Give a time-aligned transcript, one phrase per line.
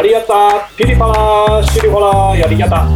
[0.00, 2.88] 阿里亚达，噼里啪啦，稀里哗啦，亚里亚达。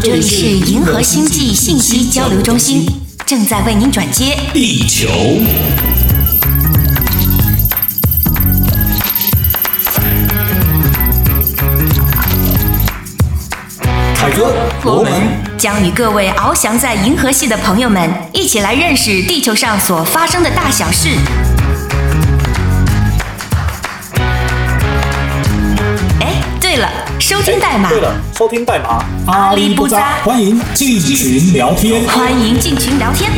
[0.00, 2.86] 这里是银河星际信息交流中心，
[3.26, 5.08] 正在为您转接地球。
[14.14, 15.12] 凯哥，罗门
[15.58, 21.08] 将与各位翱翔在银河系的朋友们一起来认识地球上所发生的大小事。
[26.78, 27.88] 了，收听代码。
[27.88, 29.04] 对了，收听代码。
[29.26, 32.04] 阿里不扎，欢迎进群聊天。
[32.06, 33.30] 欢迎进群聊天。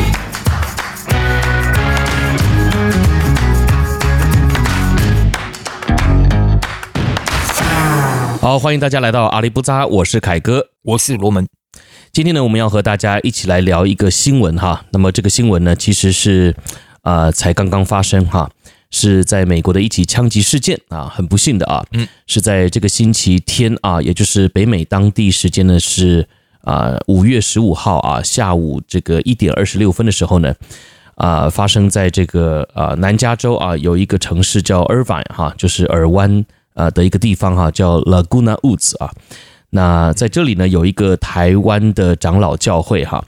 [8.41, 11.47] 好，欢迎大家来到阿里不扎，我是凯哥，我是罗门。
[12.13, 14.83] 今天呢，我们要和大家一起来聊一个新闻哈。
[14.93, 16.55] 那么这个新闻呢，其实是
[17.03, 18.51] 啊、呃，才刚刚发生哈，
[18.91, 26.29] 是在美国的一起枪击事件啊，很不幸的啊，嗯，是在这个星期天啊，也就是北美当地时间呢是
[26.63, 30.55] 啊五月十五号啊下午这个一点二十六分的时候呢，
[31.15, 36.45] 啊发生在这个啊南加州啊有一个城市叫 Irvine 哈，就是尔湾。
[36.75, 39.11] 啊的一个地方哈，叫 Laguna Woods 啊。
[39.71, 43.23] 那在这里呢，有一个台湾的长老教会哈。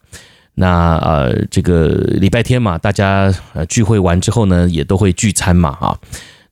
[0.54, 5.98] 那呃，这个礼拜天嘛，大家呃聚会完之后呢，也都会聚餐嘛啊。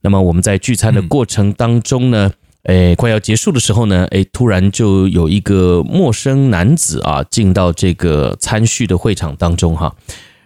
[0.01, 2.31] 那么我们在聚餐的过程当中呢，
[2.63, 9.93] 哎，快要结束的时候呢，哎，突然就有一个陌生男子啊进到这个餐叙的会场当中哈。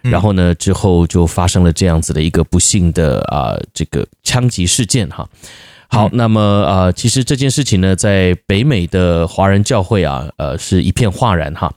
[0.02, 5.28] 然后呢，之后就发生了这样子的一个不幸的啊这个枪击事件哈。
[5.88, 11.72] 好，那么呃，其实这件事情呢，在北美的华人教会啊，呃，是一片哗然哈。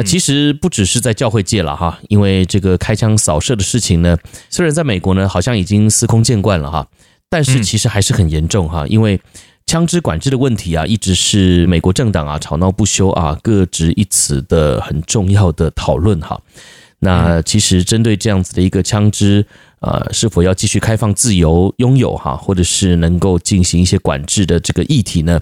[0.00, 4.16] 那其实不只是在教会界了哈，因为这个开枪扫射的事情呢，
[4.48, 6.86] 虽然在美国呢好像已经司空见惯了哈，
[7.28, 9.20] 但是其实还是很严重哈，因为
[9.66, 16.40] 枪支管制的问题啊，一直是美国政党啊吵闹不休啊，各执一词的很重要的讨论哈。
[17.00, 19.44] 那其实针对这样子的一个枪支，
[19.80, 25.40] 呃，是否要继续开放自由拥有哈，或者是能够进行一些管制的这个议题呢？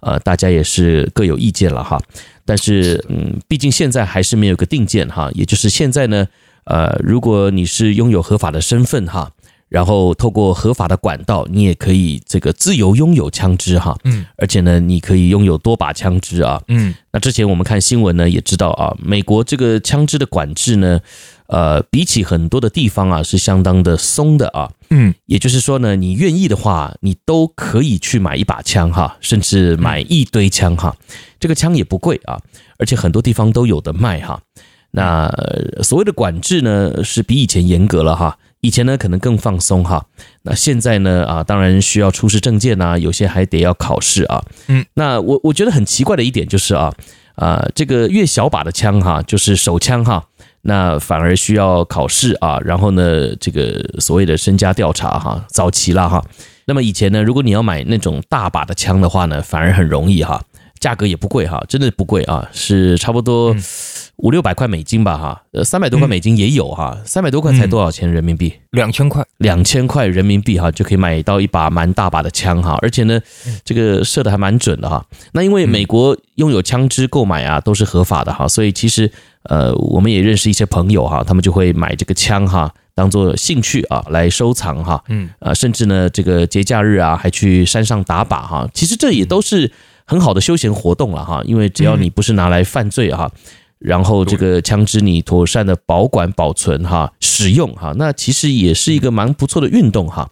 [0.00, 2.00] 呃，大家也是各有意见了哈。
[2.44, 5.30] 但是，嗯，毕竟现在还是没有个定见哈。
[5.34, 6.26] 也就是现在呢，
[6.64, 9.30] 呃，如果你是拥有合法的身份哈。
[9.70, 21.00] 然后透过合法的管道，你也可以这个自由拥有枪支哈，嗯，而且呢，你可以拥有多把枪支啊，嗯，那之前我们看新闻呢，也知道啊，美国这个枪支的管制呢，
[21.46, 30.96] 呃，比起很多的地方啊，是相当的松的啊，嗯，也就是说呢，你愿意的话，你都可以去买一把枪哈，甚至买一堆枪哈，
[31.38, 32.40] 这个枪也不贵啊，
[32.76, 34.42] 而且很多地方都有的卖哈。
[34.90, 35.32] 那
[35.84, 38.36] 所谓的管制呢，是比以前严格了哈。
[38.60, 40.04] 以前呢，可能更放松哈。
[40.42, 44.42] 那现在呢，啊，当然需要出示证件呐，有些还得要考试啊。
[44.68, 46.92] 嗯，那我我觉得很奇怪的一点就是啊，
[47.36, 50.22] 啊，这个越小把的枪哈，就是手枪哈，
[50.62, 52.58] 那反而需要考试啊。
[52.64, 56.22] 然后呢，这个所谓的身家调查哈，早期了哈。
[56.66, 60.40] 那么以前呢，如果你要买那种大把的枪的话呢，反而很容易哈，
[60.80, 63.54] 价格也不贵哈，真的不贵啊，是差不多。
[64.22, 68.52] 五六百块美金吧，哈，呃，三百多块美金也有哈，三百多块才多少钱人民币？
[68.72, 73.18] 两千块，两千块人民币哈，就可以买到一把蛮大把的枪哈，而且呢，
[73.64, 75.02] 这个射的还蛮准的哈。
[75.32, 79.10] 那因为美国拥有枪支购买啊都是合法的哈，所以其实
[79.44, 89.72] 呃，我们也认识一些朋友哈，他们就会买这个枪哈，当做兴趣啊来收藏哈，嗯，啊，甚至呢这个节假日啊还去山上打靶哈，其实这也都是
[90.10, 93.30] 很好的休闲活动了哈，因为只要你不是拿来犯罪哈。
[93.78, 100.28] 然后这个枪支你妥善的保管保存哈，使用哈，那其实也是一个蛮不错的运动哈。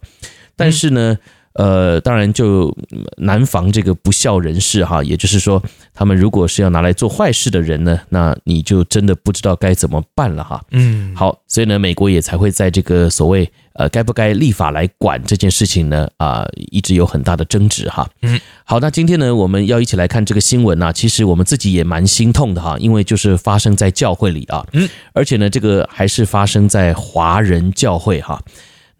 [0.57, 1.17] 但是呢，
[1.53, 2.75] 呃，当然就
[3.17, 5.61] 难防这个不孝人士哈，也就是说，
[5.93, 10.61] 他们如果是要拿来做坏事的人呢，那你就真的不知道该怎么办了哈。
[10.71, 13.49] 嗯，好，所以呢，美国也才会在这个所谓。
[13.73, 16.05] 呃，该不该立法来管这件事情呢？
[16.17, 18.05] 啊、呃，一直有很大的争执哈。
[18.23, 20.91] 嗯，好，那今天呢，我们要一起来看这个新闻呢、啊。
[20.91, 24.67] 其实我们自己也蛮心痛的哈，因为就是发生在教会里啊。
[24.73, 28.41] 嗯，而且呢，这个还是发生在华人教会哈。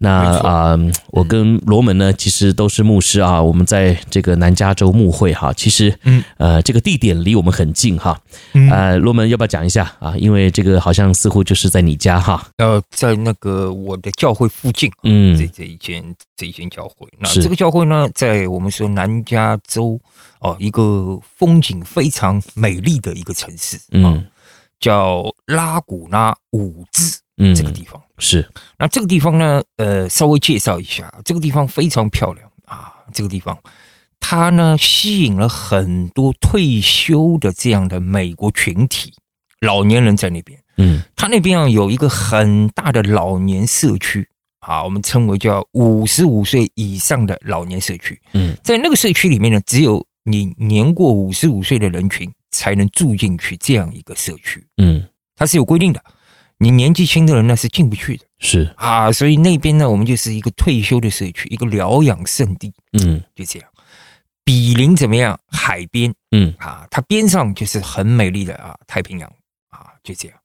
[0.02, 3.40] 那啊、呃，我跟罗门呢，其实都是牧师啊。
[3.40, 8.18] 我们在这个南加州牧会哈，其实，嗯，呃，这个地点离我们很近哈。
[8.70, 10.16] 呃，罗门要不要讲一下啊？
[10.16, 12.48] 因为这个好像似乎就是在你家哈。
[12.56, 16.02] 呃，在那个我的教会附近，嗯，这这一间
[16.34, 17.06] 这一间教会。
[17.18, 20.00] 那这个教会呢，在我们说南加州
[20.38, 24.24] 哦，一个风景非常美丽的一个城市，嗯，
[24.80, 27.20] 叫拉古拉伍兹。
[27.42, 28.48] 嗯，这个地方是。
[28.78, 32.94] 那这个地方呢，呃，稍微介绍一下，这个地方非常漂亮啊。
[33.12, 33.58] 这个地方
[34.20, 39.12] 它呢吸引了很多退休的这样的美国群体，
[39.60, 40.56] 老年人在那边。
[40.76, 44.28] 嗯，它那边啊有一个很大的老年社区
[44.60, 48.20] 啊，我们称为叫五十五岁以上的老年社区。
[48.32, 54.64] 嗯，在那个社区里面呢，只有你年过五十五岁的人群才能住进去这样一个社区。
[54.76, 56.02] 嗯，它是有规定的，
[56.62, 58.24] 你年纪轻的人呢是进不去的。
[58.38, 62.70] 是啊，所以那边呢，我们就是一个退休的社区，一个疗养圣地。
[62.92, 63.68] 嗯，就这样，
[64.44, 65.40] 比邻怎么样？
[65.48, 66.12] 海边。
[66.32, 69.28] 嗯啊，它边上就是很美丽的啊太平洋
[69.70, 70.38] 啊，就这样。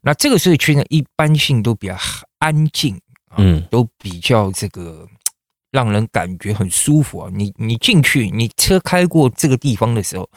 [0.00, 1.94] 那这个社区呢，一般性都比较
[2.38, 2.98] 安静，
[3.36, 5.06] 嗯，都比较这个
[5.70, 7.30] 让人感觉很舒服啊。
[7.32, 10.28] 你你进去，你车开过这个地方的时候，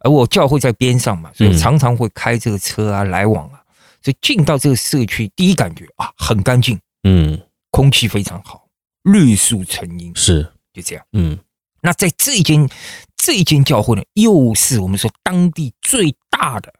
[0.00, 3.59] 而我教会在边上嘛，所以常常会开这个车啊来往啊。
[4.02, 8.66] 所以进到这个社区，第一感觉啊，很干净，嗯，空气非常好，
[9.02, 10.42] 绿树成荫，是
[10.72, 11.38] 就这样，嗯。
[11.82, 12.68] 那在这一间
[13.16, 16.70] 这一间教会呢，又是我们说当地最大的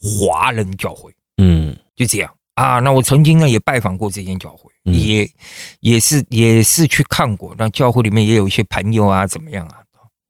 [0.00, 1.14] 华人教会。
[1.36, 2.80] 嗯，就这样啊。
[2.80, 5.30] 那我曾经呢也拜访过这间教会，嗯、也
[5.78, 7.54] 也是也是去看过。
[7.56, 9.78] 那教会里面也有一些朋友啊，怎么样啊，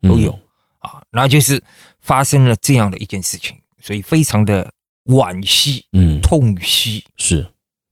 [0.02, 0.42] 都有、嗯、
[0.80, 1.02] 啊。
[1.10, 1.62] 那就是
[2.02, 4.70] 发生了这样的一件事情，所以非常的
[5.08, 7.04] 惋惜，嗯，痛惜。
[7.16, 7.46] 是，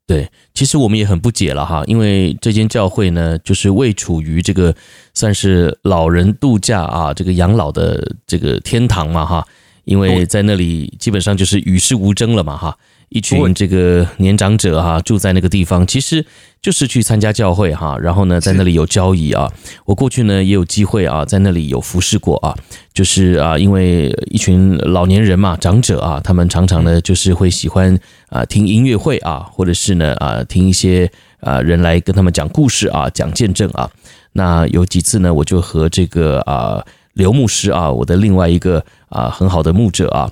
[0.06, 0.30] 对。
[0.54, 4.74] 其实我们也很不解了哈，因为这间教会呢，就是位处于这个
[5.12, 9.46] 算是老人度假啊，这个养老的这个天堂嘛哈。
[9.84, 12.76] 因为在那里基本上就是与世无争了嘛哈。
[13.08, 16.26] 一群这个年长者哈，住在那个地方，其实
[16.66, 19.48] 就是去参加教会哈，然后呢，在那里有交易啊。
[19.84, 22.52] 我过去呢也有机会啊，在那里有服侍过啊，
[22.92, 27.96] 就是啊，因为一群老年人嘛，长者啊，他们常常呢就是会喜欢
[28.30, 31.08] 啊听音乐会啊，或者是呢啊听一些
[31.38, 33.88] 啊人来跟他们讲故事啊，讲见证啊。
[34.32, 40.28] 那有几次呢，我就和这个啊刘牧师啊，我的另外一个啊很好的牧者啊。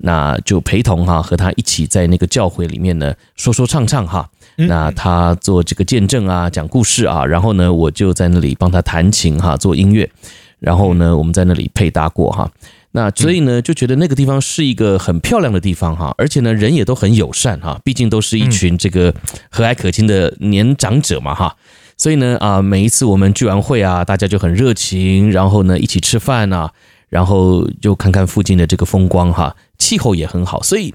[0.00, 4.28] 那就陪同哈，和他一起在那个教会里面呢，说说唱唱哈。
[4.66, 10.10] 那他做这个见证啊，讲故事啊，然后呢，我就在那里帮他弹琴哈，做音乐。
[10.58, 12.50] 然后呢，我们在那里配搭过哈。
[12.90, 19.14] 那所以呢，就觉得那个地方是一个很漂亮的地方哈，而且呢，人也都很友善哈，毕竟都是一群这个
[19.50, 21.54] 和蔼可亲的年长者嘛哈。
[21.96, 26.72] 所以呢，啊，每一次我们聚完会啊，大家就很热情，然后呢，一起吃饭啊。
[27.08, 30.92] 然后就看看附近的这个风光哈，气候也很好，所以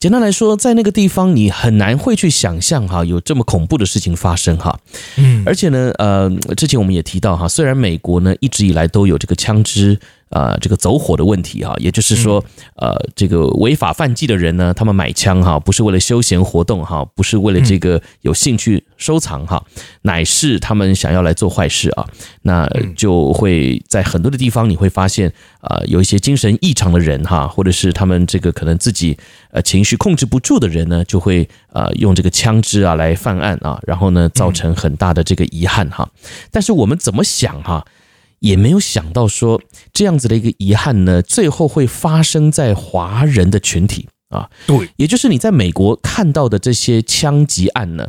[0.00, 4.78] 简单来说，在那个地方你很难会去想象哈，有这么恐怖的事情发生哈。
[5.16, 9.98] 嗯，而且呢，呃，之前我们也提到哈，虽然美国呢一直以来都有这个枪支。
[10.30, 12.44] 啊、呃，这个走火的问题哈，也就是说，
[12.76, 19.62] 呃，这个违法犯纪的人呢，他们买枪哈，不是为了休闲活动哈，不是为了这个有兴趣收藏哈，
[20.02, 22.06] 乃是他们想要来做坏事啊。
[22.42, 29.16] 那就会在很多的地方你会发现呃，有一些精神异常的人哈，或者是他们这个可能自己
[29.50, 36.08] 呃情绪控制不住的人呢，就会呃用这个枪支啊来犯案啊，然后呢造成很大的这个遗憾哈。
[36.50, 37.84] 但是我们怎么想哈？
[38.40, 39.60] 也没有想到说
[39.92, 44.48] 这样子的一个遗憾呢，最后会发生在华人的群体啊。
[44.66, 48.08] 对，也就是你在美国看到的这些枪击案呢，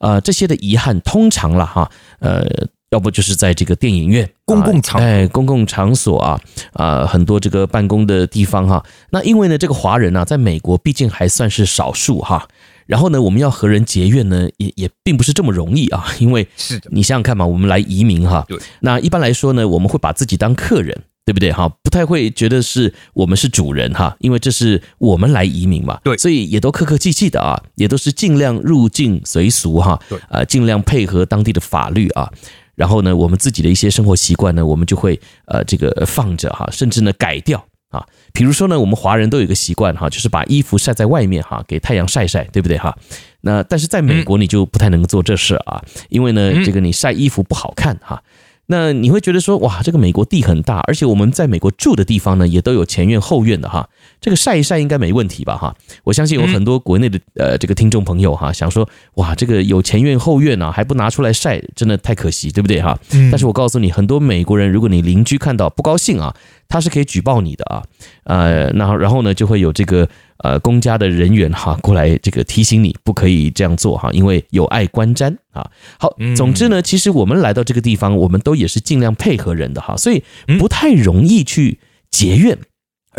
[0.00, 2.44] 呃，这些的遗憾通常了哈，呃，
[2.90, 6.40] 要不就是在这个电影院、公共场、哎，公共场所啊，
[6.72, 8.84] 啊，很多这个办公的地方哈。
[9.10, 12.48] 那因为呢，这个华人呢，在美国毕竟还算是少数哈。
[12.88, 21.68] 然后呢，我们要和人结怨呢，也也并不是这么容易啊， 因为是的，你想想看嘛，我们来移民哈，对，那一般来说呢，我们会把自己当客人，对不对哈？
[21.82, 32.32] 不太会觉得是我们是主人哈，因为这是我们来移民嘛，对，所以也都客客气气的啊，也都是尽量入境随俗哈，对，呃，尽量配合当地的法律啊，
[32.74, 37.62] 然后呢，我们自己的一些生活习惯呢，我们就会呃这个放着哈，甚至呢改掉。
[37.90, 42.96] 啊，比如说呢，我们华人都有一个习惯哈，就是把衣服晒在外面哈，给太阳晒晒，对不对哈？
[43.40, 48.22] 那但是在美国你就不太能做这事啊，因为呢，这个你晒衣服不好看哈。
[48.70, 53.88] 那你会觉得说，哇，这个美国地很大，而且我们在美国住的地方呢，也都有前院后院的哈，
[54.20, 55.74] 这个晒一晒应该没问题吧哈？
[56.04, 62.98] 我相信有很多国内的呃这个听众朋友哈，想说，哇，这个有前院后院啊，还不拿出来晒，真的太可惜，对不对哈？
[63.30, 66.36] 但是我告诉你，很多美国人，如果你邻居看到不高兴啊，
[66.68, 67.82] 他是可以举报你的啊，
[68.24, 70.06] 呃，那然后呢，就会有这个。
[70.38, 75.68] 呃，公家的人员哈过来这个提醒你不可以这样做哈，因为有碍观瞻啊。
[75.98, 80.22] 好，总之呢，其实我们来到这个地方，我们都也是尽量配合人的哈，所以
[80.58, 81.80] 不太容易去
[82.10, 82.58] 结怨。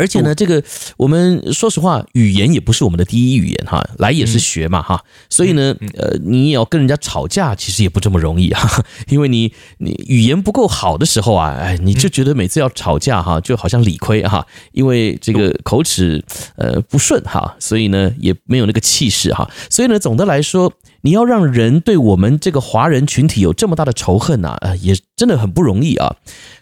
[0.00, 0.62] 而且呢，这个
[0.96, 16.24] 我们说实话，语言也不是我们的第一语言哈，来也是学嘛哈，所以呢，呃，你也要跟人家吵架，其实也不这么容易哈， 因为你你语言不够好的时候啊，哎，你就觉得每次要吵架哈，就好像理亏哈，因为这个口齿
[16.56, 26.16] 呃不顺哈，所以呢也没有那个气势哈，所以呢，总的来说，你要让人对我们这个华人群体有这么大的仇恨呐，呃，也真的很不容易啊。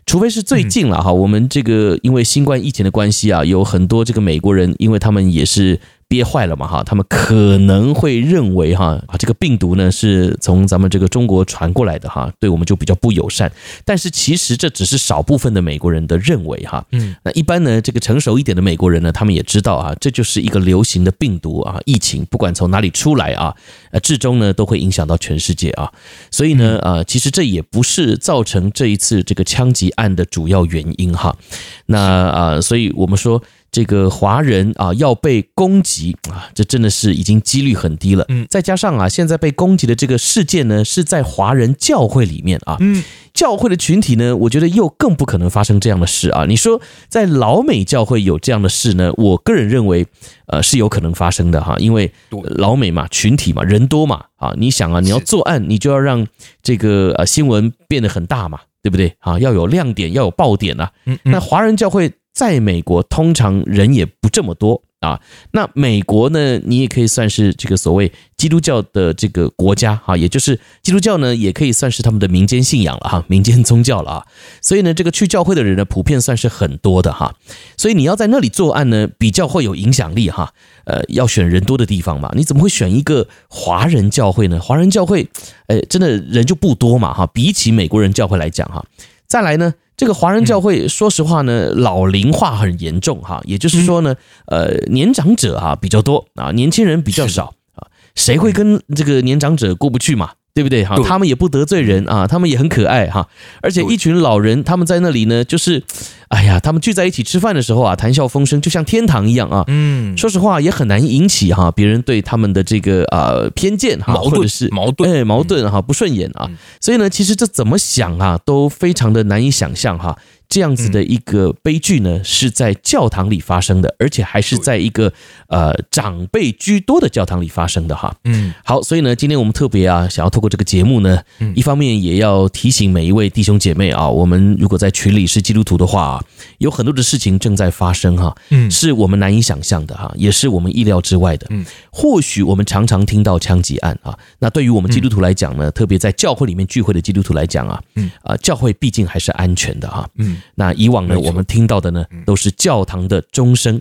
[0.07, 5.81] 除非是最近了哈，我们这个因为新冠疫情的关系啊，有很多这个美国人，因为他们也是。
[6.09, 13.53] 憋坏了嘛哈，他们可能会认为哈啊这个病毒呢是从咱们这个中国传过来的哈，对我们就比较不友善。
[13.85, 23.55] 但是其实这只是少部分的美国人的认为哈，嗯，那一般呢这个成熟一点的美国人呢，他们也知道啊，这就是一个流行的病毒啊，疫情不管从哪里出来啊，
[23.91, 25.93] 呃，至终呢都会影响到全世界啊。
[26.31, 31.37] 所以呢啊，其实这也不是造成这一次这个枪击案的主要原因哈。
[31.85, 33.43] 那啊，所以我们说。
[33.71, 38.25] 这个华人啊要被攻击啊，这真的是已经几率很低了。
[38.29, 42.79] 嗯，再加上啊，现在被攻击的这个事件呢，是在华人教会里面啊。
[42.81, 46.47] 嗯，教会的群体呢，我觉得又更不可能发生这样的事啊。
[46.47, 49.13] 你说在老美教会有这样的事呢？
[49.17, 50.07] 我个人认为，
[50.47, 54.55] 呃，是有可能发生的哈，因为老美嘛，群体嘛，人多嘛啊。
[54.57, 56.27] 你想啊，你要作案，你就要让
[56.63, 59.39] 这个呃新闻变得很大嘛，对不对啊？
[59.39, 60.91] 要有亮点，要有爆点啊。
[61.05, 62.11] 嗯，那华人教会。
[62.39, 65.21] 在美国，通常人也不这么多啊。
[65.51, 74.27] 那美国呢，你也可以算是这个所谓基督教的这个国家哈，也就是基督教呢，也可以算是他们的民间信仰了哈，民间宗教了啊。
[74.63, 77.35] 所以呢，这个去教会的人呢，普遍算是很多的哈。
[77.77, 80.55] 所以你要在那里作案呢，比较会有影响力哈。
[80.85, 84.61] 呃，要选人多的地方嘛，你怎么会选一个华人教会呢？
[84.61, 85.29] 华人教会，
[85.67, 88.85] 呃，真的人就不多嘛哈，比起美国人教会来讲哈。
[89.29, 89.75] 再来呢。
[89.99, 94.15] 这个华人教会，说实话呢，老龄化很严重哈，也就是说呢，
[94.47, 100.35] 呃，年长者哈比较多啊，年轻人比较少啊，谁会跟这个年长者过不去嘛？
[100.59, 100.97] 对不对哈？
[101.05, 103.29] 他们也不得罪人啊，他们也很可爱哈。
[103.63, 105.85] 而且一群老人，他们在那里呢，就是，
[106.31, 109.63] 哎呀，他们聚在一起吃饭的时候啊，谈笑风生，就像天堂一样啊。
[109.69, 116.51] 嗯，说实话也很难引起哈别人对他们的这个啊偏见哈，或者是矛盾，哎，矛盾哈不顺眼啊。
[116.81, 120.19] 所以呢，其实这怎么想啊，都非常的难以想象哈。
[120.49, 125.13] 这样子的一个悲剧呢，是在教堂里发生的，而且还是在一个
[125.49, 128.17] 呃长辈居多的教堂里发生的哈。
[128.25, 131.21] 嗯，好，所以呢，今天我们特别啊，想要透过这个节目呢，
[131.55, 136.25] 一方面也要提醒每一位弟兄姐妹啊，我们如果在群里是基督徒的话啊，
[136.59, 141.47] 有很多的事情正在发生哈，嗯，是我们难以想象的哈，也是我们意料之外的。
[141.51, 148.11] 嗯，或许我们常常听到枪击案啊，那对于我们基督徒来讲呢，特别在教会里面聚会的基督徒来讲啊，嗯。
[148.23, 150.38] 啊，教会毕竟还是安全的哈，嗯。
[150.55, 153.81] 那以往呢，我们听到的呢，都是教堂的钟声。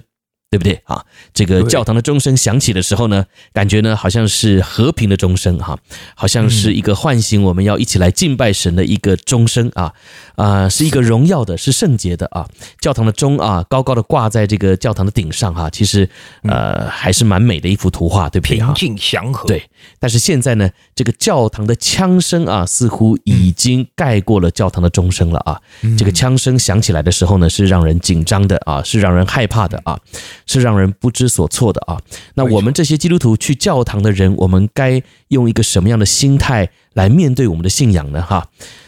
[0.49, 1.03] 对不对啊？
[1.33, 5.77] 这个教堂的钟声响起的时候呢，感觉呢好像是和平的钟声哈，
[6.15, 9.93] 好像是一个唤醒我们要一起来敬拜神的一个钟声啊
[10.37, 12.47] 啊，是一个荣耀的，是圣洁的啊。
[12.79, 16.09] 教堂的钟啊，高高的挂在这个教堂的顶上哈，其实
[16.43, 18.55] 呃还是蛮美的一幅图画，对不对？
[18.55, 19.45] 平静祥和。
[19.49, 19.61] 对，
[19.99, 25.61] 但是现在呢，这个教堂的枪声啊，似乎已经盖过了教堂的钟声了啊。
[25.97, 29.99] 这个枪声响起来的时候呢，是让人紧张的啊，是让人害怕的啊。
[30.45, 31.99] 是让人不知所措的啊！
[32.35, 38.21] 那我们这些基督徒去教堂的人，我们该用一个什么样的心态来面对我们的信仰呢？
[38.21, 38.47] 哈，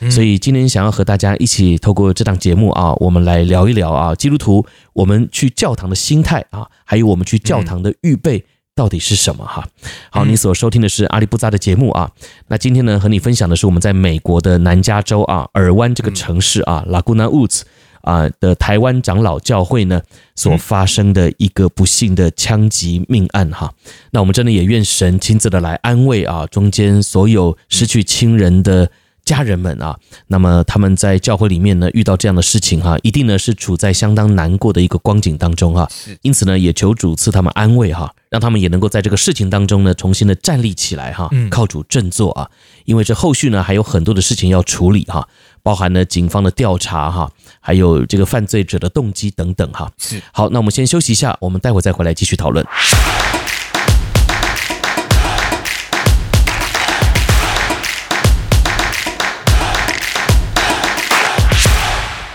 [0.10, 8.46] 所以今天想要和大家一起透过这档节目啊，我们来聊一聊啊，基督徒我们去教堂的心态啊，还有我们去教堂的预备
[8.80, 9.44] 到底是什么？
[9.46, 9.68] 哈，
[10.10, 12.10] 好，你所收听的是阿里布扎的节目啊。
[12.48, 17.64] 那今天呢，和你分享的是我们在美国的南加州啊，尔湾这个城市啊，Laguna Woods。
[18.02, 20.02] 啊的台湾长老教会呢
[20.34, 23.74] 所发生的一个不幸的枪击命案哈，
[24.12, 28.90] 那我们真的也愿神亲自的来安慰啊中间所有失去亲人的
[29.26, 35.86] 家人们啊，那么他们在教会里面呢遇到这样的事情哈，一定呢是处在相当难过的一个光景当中哈，
[36.22, 42.48] 因此呢也求主赐他们安慰哈，让他们也能够在这个事情当中呢重新的站立起来哈，靠主振作啊，
[42.86, 45.28] 因为这后续呢还有很多的事情要处理哈。
[45.64, 49.92] 包含呢警方的调查哈，还有这个犯罪者的动机等等哈。
[49.98, 52.64] 是好，那我们先休息一下，我们待会再回来继续讨论。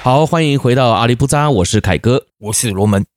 [0.02, 3.13] 好，欢迎回到阿里不扎，我是凯哥，我是罗门。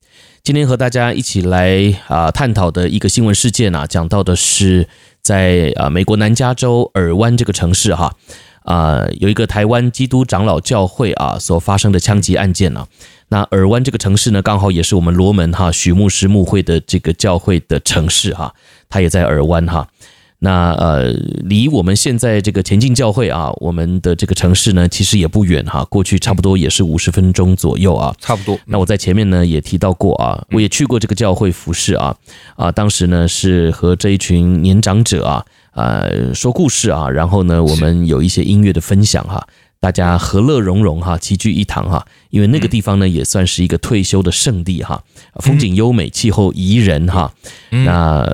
[0.47, 4.87] 今天和大家一起来啊探讨的一个新闻事件呢，讲到的是
[5.21, 8.15] 在啊美国南加州尔湾这个城市哈。
[8.63, 12.87] 啊、有一个台湾基督长老教会啊所发生的枪击案件啊。
[13.27, 18.55] 那尔湾这个城市呢，刚好也是我们罗门哈许牧师牧会的这个教会的城市哈，
[18.87, 19.89] 它也在尔湾哈。
[20.39, 21.11] 那呃，
[21.45, 25.83] 离我们现在这个前进教会啊，我们的这个城市呢，其实也不远哈。
[25.85, 28.59] 过去差不多也是五十分钟左右啊，差不多。
[28.65, 32.15] 那我在前面呢也提到过啊，我也去过这个教会服侍啊
[32.55, 39.47] 啊，当时呢是和这一群年长者啊呃说故事啊，然后呢我们有一些音乐的分享哈，
[39.79, 45.03] 大家和乐融融哈，齐聚一堂哈，因为那个地方呢也算是一个退休的圣地哈，
[45.37, 47.33] 风景优美，气候宜人哈，
[47.71, 48.31] 那。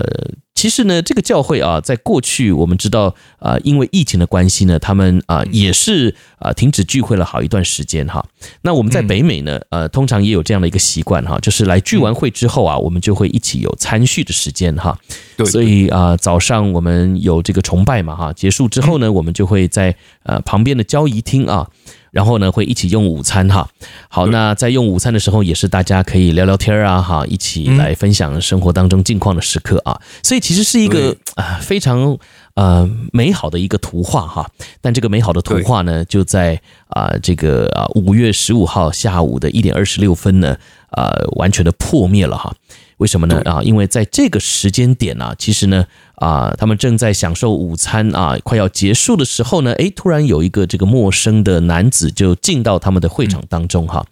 [0.64, 8.26] 其实呢，这个教会啊，在过去我们知道啊，因为疫情的关系呢，他们啊也是啊停止聚会了好一段时间哈。
[8.62, 14.98] 那我们在北美呢，呃，通常也有这样的一个习惯哈，就是来聚完会之后啊，我们就会一起有餐叙的时间哈。
[15.36, 19.94] 对，所以啊，早上我们有这个崇拜嘛哈，结束之后呢，我们就会在
[20.24, 21.68] 呃旁边的交谊厅啊。
[22.14, 23.68] 然后呢，会一起用午餐哈。
[24.08, 30.00] 好，那在用午餐的时候，也是大家可以聊聊天啊，哈，一起来分享生活当中近况的时刻啊。
[30.22, 32.16] 所以其实是一个啊非常
[32.54, 34.48] 呃美好的一个图画哈。
[34.80, 40.56] 但这个美好的图画呢，就在啊这个啊五月十五号下午的一点二十六分呢，
[40.92, 42.54] 啊完全的破灭了哈。
[42.98, 43.42] 为什么呢？
[43.44, 45.86] 啊，因为在这个时间点呢，其实呢，
[46.24, 54.06] 啊，他们正在享受午餐啊，快要结束的时候呢，诶，突然有一个这个陌生的男子就进到他们的会场当中哈。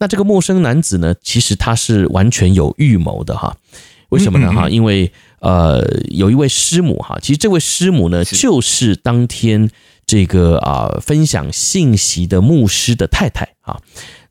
[0.00, 3.56] 那这个陌生男子呢，其实他是完全有预谋的哈。
[4.08, 4.52] 为什么呢？
[4.52, 9.70] 哈，因为呃，有一位师母哈，其实这位师母呢，就是当天
[10.04, 13.78] 这个啊分享信息的牧师的太太啊。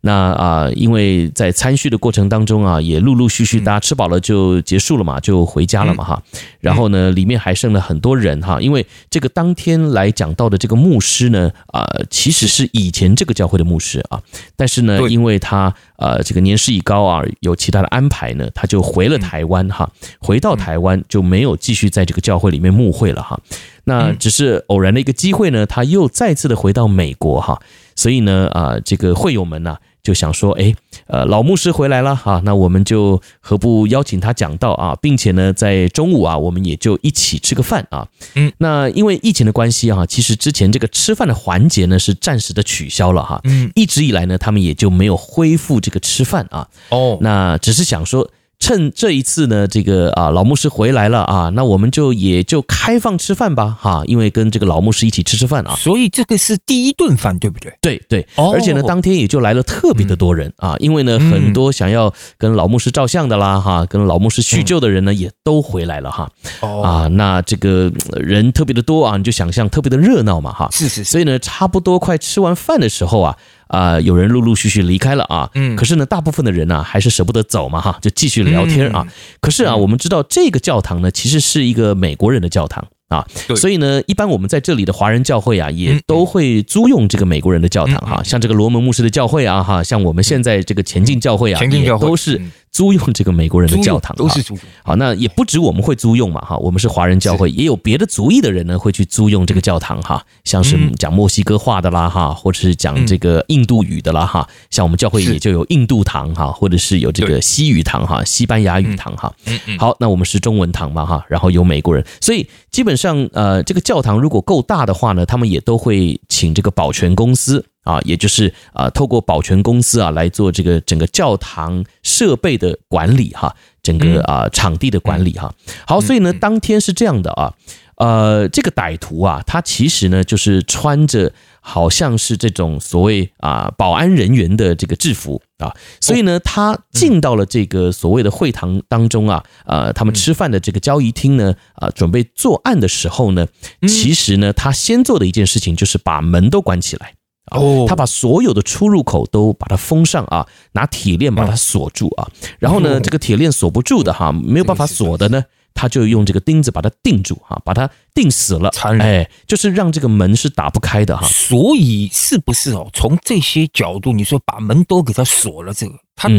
[0.05, 6.21] 那啊，因为在参叙的过程当中啊，也陆陆续续大家吃饱了就结束了嘛，就回家了嘛哈。
[6.59, 14.21] 然后呢，里面还剩了很多人哈，因为这个当天来讲到的这个牧师呢，啊，其实是以前这个教会的牧师啊，
[14.57, 23.39] 但是呢，因为他呃这个年事已高啊，有其他的安排呢，他就回了台湾哈，回到台湾就没有继续在这个教会里面牧会了哈。
[23.85, 27.61] 那只是偶然的一个机会呢，他又再次的回到美国哈，
[27.95, 29.77] 所以呢，啊，这个会友们呢。
[30.03, 30.75] 就想说，哎，
[31.07, 38.05] 呃，老牧师回来了哈，那我们就何不邀请他讲道啊，并且呢，在中午啊，我们也就一起吃个饭啊。
[38.35, 43.39] 嗯，那因为疫情的关系啊，其实之前这个吃饭的环节呢是暂时的取消了哈。
[43.45, 46.67] 嗯，一直以来呢，他们也就没有恢复这个吃饭啊。
[46.89, 48.29] 哦，那只是想说。
[48.63, 57.77] 趁这一次呢，这个啊老牧师回来了啊，那我们就也就开放吃饭吧，哈，因为跟这个老牧师一起吃吃饭啊，所以这个是第一顿饭，对不对？
[57.81, 73.37] 对对，而且呢，当天也就来了特别的多人啊，因为呢，很多想要跟老牧师照相的啦，哈，跟老牧师叙旧的人呢，也都回来了哈，啊，那这个人特别的多啊，你就想象特别的热闹嘛，哈，是是，所以呢，差不多快吃完饭的时候啊。
[73.73, 79.07] 啊，有人陆陆续续离开了啊，嗯，可是呢，大部分的人呢，还是舍不得走嘛，哈，就继续聊天啊。
[79.41, 82.85] 可是啊，我们知道这个教堂呢，其实是一个美国人的教堂。
[83.09, 92.41] 啊，所以呢，一般我们在这里的华人教会啊，也都会租用这个美国人的教堂哈，像这个罗门牧师的教会啊，哈，像我们现在这个前进教会啊，前进教会都是
[92.73, 94.63] 租用这个美国人的教堂，都是租用。
[94.83, 109.31] 好，那也不止我们会租用嘛，哈，我们是华人教会，也有别的族裔的人呢会去租用这个教堂哈，像是讲墨西哥话的啦哈，或者是讲这个印度语的啦哈，像我们教会也就有印度堂哈，或者是有这个西语堂哈，西班牙语堂哈。
[109.77, 113.29] 好，那我们是中文堂嘛哈，然后有美国人，所以基本上。
[113.31, 125.53] 呃，这个教堂如果够大的话呢，他们也都会请这个保全公司啊，也就是啊，透过保全公司啊来做这个整个教堂设备的管理哈，整个啊场地的管理哈。
[125.87, 127.53] 好，所以呢，当天是这样的啊，
[127.97, 131.31] 呃，这个歹徒啊，他其实呢就是穿着。
[131.65, 143.47] 好像是这种所谓啊保安人员的这个制服啊，所以呢，他进到了这个所谓的会堂当中啊，呃，他们吃饭的这个交易厅呢，啊，准备作案的时候呢，
[143.87, 147.13] 其实呢，他先做的一件事情就是把门都关起来
[147.51, 152.27] 哦，他把所有的出入口都把它封上啊，拿铁链把它锁住啊，
[152.59, 155.45] 然后呢，这个铁链锁不住的哈，没有办法锁的呢。
[155.73, 158.69] 他就用这个钉子把它钉住哈，把它钉死了。
[158.99, 161.27] 哎，就是让这个门是打不开的哈。
[161.27, 162.89] 所以是不是哦？
[162.93, 166.29] 从这些角度，你说把门都给他锁了，这个他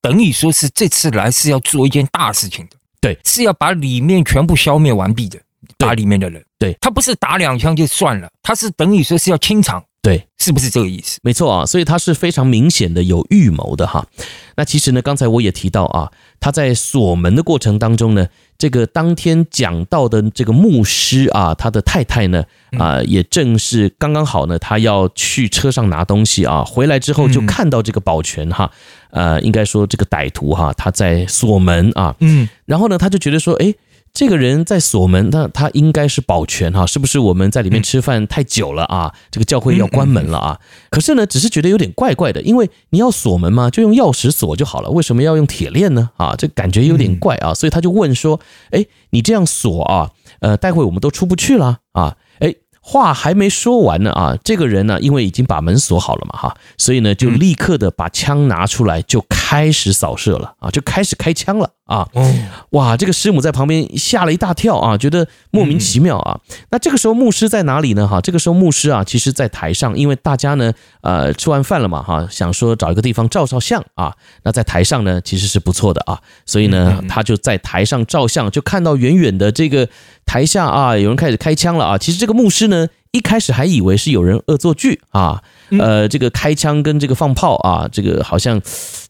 [0.00, 2.76] 等于说是这次来是要做一件大事情的。
[3.00, 5.38] 对，是要把里面全部消灭完毕的，
[5.76, 6.44] 打里面的人。
[6.58, 9.84] 对，他不是打两枪就算了，他是等于说是要清场。
[10.04, 11.18] 对，是不是这个意思？
[11.22, 14.06] 没错啊，所以他是非常明显的有预谋的哈。
[14.56, 22.44] 那其实呢，刚才我也提到啊，他在锁门的过程当中呢，这个当天讲到的这个牧师啊，他的太太呢
[22.78, 28.70] 啊，也正是刚刚好呢，他要去车上拿东西啊，回来之后就看到这个保全哈，
[29.10, 33.74] 呃，应该说这个歹徒哈，他在锁门啊，嗯，然后呢，他就觉得说，哎。
[34.14, 39.12] 这个人在锁门，那他应该是保全哈，是不是我们在里面吃饭太久了啊？
[39.32, 40.60] 这个教会要关门了啊？
[40.88, 46.10] 可是呢，只是觉得有点怪怪的，因为你要锁门嘛，就用钥匙锁就好了，为什么要用铁链呢？
[46.16, 48.38] 啊，这感觉有点怪啊，所以他就问说
[48.70, 52.54] ：“哎，你这样锁啊，呃，待会我们都出不去了啊？”哎。
[52.86, 62.08] 话还没说完呢啊，这个人呢，因为已经把门锁好了嘛哈，所以呢，就立刻的把枪拿出来，就开始扫射了啊，就开始开枪了啊。
[62.70, 66.38] 哇，这个师母在旁边吓了一大跳啊，觉得莫名其妙啊。
[66.70, 68.06] 那这个时候牧师在哪里呢？
[68.06, 74.14] 哈，这个时候牧师啊，其实在台上，因为大家呢，呃，吃完饭了嘛哈，想说找一个地方照照相啊。
[74.42, 79.88] 那在台上呢，其实是不错的啊，所以呢，他就在台上照相，就看到远远的这个。
[80.26, 81.98] 台下啊，有人开始开枪了啊！
[81.98, 85.40] 其实这个牧师呢，一开始还以为是有人恶作剧啊，
[85.78, 88.60] 呃，这个开枪跟这个放炮啊，这个好像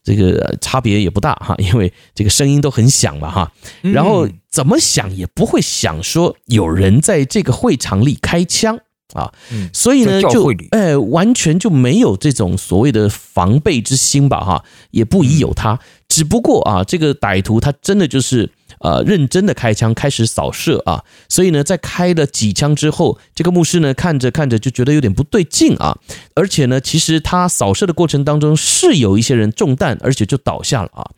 [0.03, 3.51] 这个差别也不大哈， 因为这个声音都很响嘛哈。
[3.81, 8.79] 然后怎么想也不会想说有人在这个会场里开枪
[9.13, 9.31] 啊，
[9.71, 15.79] 所以呢，就哎，完全就没有这种所谓的防备之心吧哈，也不宜有他。
[16.09, 18.51] 只不过啊，这个歹徒他真的就是。
[18.79, 21.03] 呃，认真的开枪，开始扫射啊！
[21.29, 25.97] 所以呢，在开了几枪之后，这个牧师呢，看着看着就觉得有点不对劲啊！
[26.35, 31.09] 而且呢，其实他扫射的过程当中是有一些人中弹，而且就倒下了啊！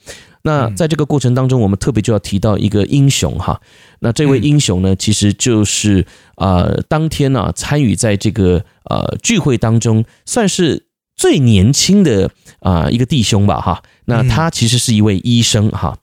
[0.47, 3.59] 那在这个过程当中，我们特别就要提到一个英雄哈。
[3.99, 6.07] 那这位英雄呢，其实就是
[6.37, 10.85] 呃，当天呢，参与在这个呃聚会当中，算是
[11.17, 12.31] 最年轻的
[12.61, 13.83] 啊一个弟兄吧哈。
[14.05, 15.97] 那他其实是一位医生哈。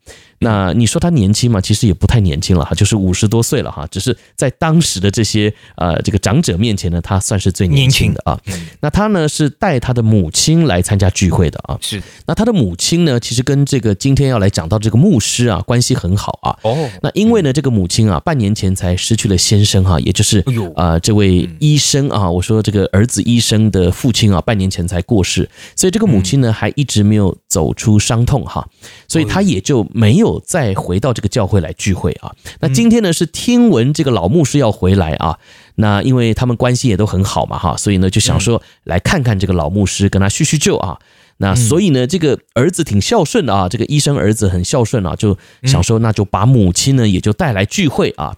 [0.44, 1.58] 那你说他年轻嘛？
[1.58, 3.86] 其实也不太年轻了哈，就是五十多岁了哈。
[3.90, 8.38] 只是在当时的这些呃这个长者面前呢，他算是最年轻的啊。
[8.80, 11.78] 那他呢是带他的母亲来参加聚会的啊。
[11.80, 12.02] 是。
[12.26, 16.58] 那他的母亲呢，其实跟这个今天要来讲到这个牧师啊关系很好啊。
[16.60, 16.90] 哦。
[17.02, 20.44] 那因为呢，这个母亲啊半年前才失去了先生哈，也就是
[20.76, 28.68] 啊这位医生啊，我说这个儿子医生的父亲啊，半年前才过世，所以这个母亲呢还一直没有走出伤痛哈，
[29.08, 30.33] 所以他也就没有。
[30.40, 35.38] 再回到这个教会来聚会啊，那今天呢是听闻这个老牧师要回来啊，
[35.76, 40.98] 那因为他们关系也都很好嘛哈，所以呢就想说来看看这个老牧师，跟他叙叙旧啊。
[41.38, 48.36] 那所以呢这个儿子挺孝顺的啊，这个医生儿子很孝顺啊，就想说那就把母亲呢也就带来聚会啊。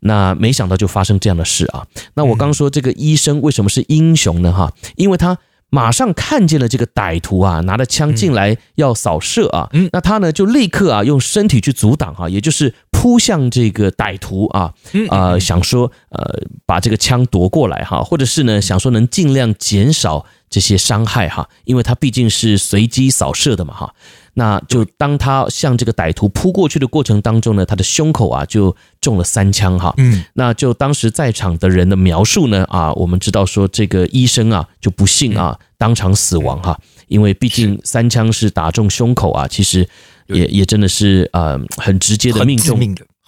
[0.00, 1.86] 那没想到就发生这样的事啊。
[2.14, 4.72] 那我刚说这个医生为什么是英雄呢哈？
[4.96, 5.38] 因为他。
[5.70, 14.72] 马上看见了这个歹徒啊，拿着枪进来要扫射啊，那他呢就立刻啊用身体去阻挡哈，也就是扑向这个歹徒啊，
[15.10, 23.94] 啊想说呃把这个枪夺过来哈，或者是呢想说能尽量减少这些伤害哈，因为他毕竟是随机扫射的嘛哈。
[24.38, 29.94] 那就当他向这个歹徒扑过去的过程当中呢，他的胸口啊就中了三枪哈。
[29.96, 39.88] 嗯，那就当时在场的人的描述呢啊，我们知道说这个医生啊就不幸啊当场死亡哈，因为毕竟三枪是打中胸口啊，其实
[40.26, 42.78] 也也真的是呃很直接的命中。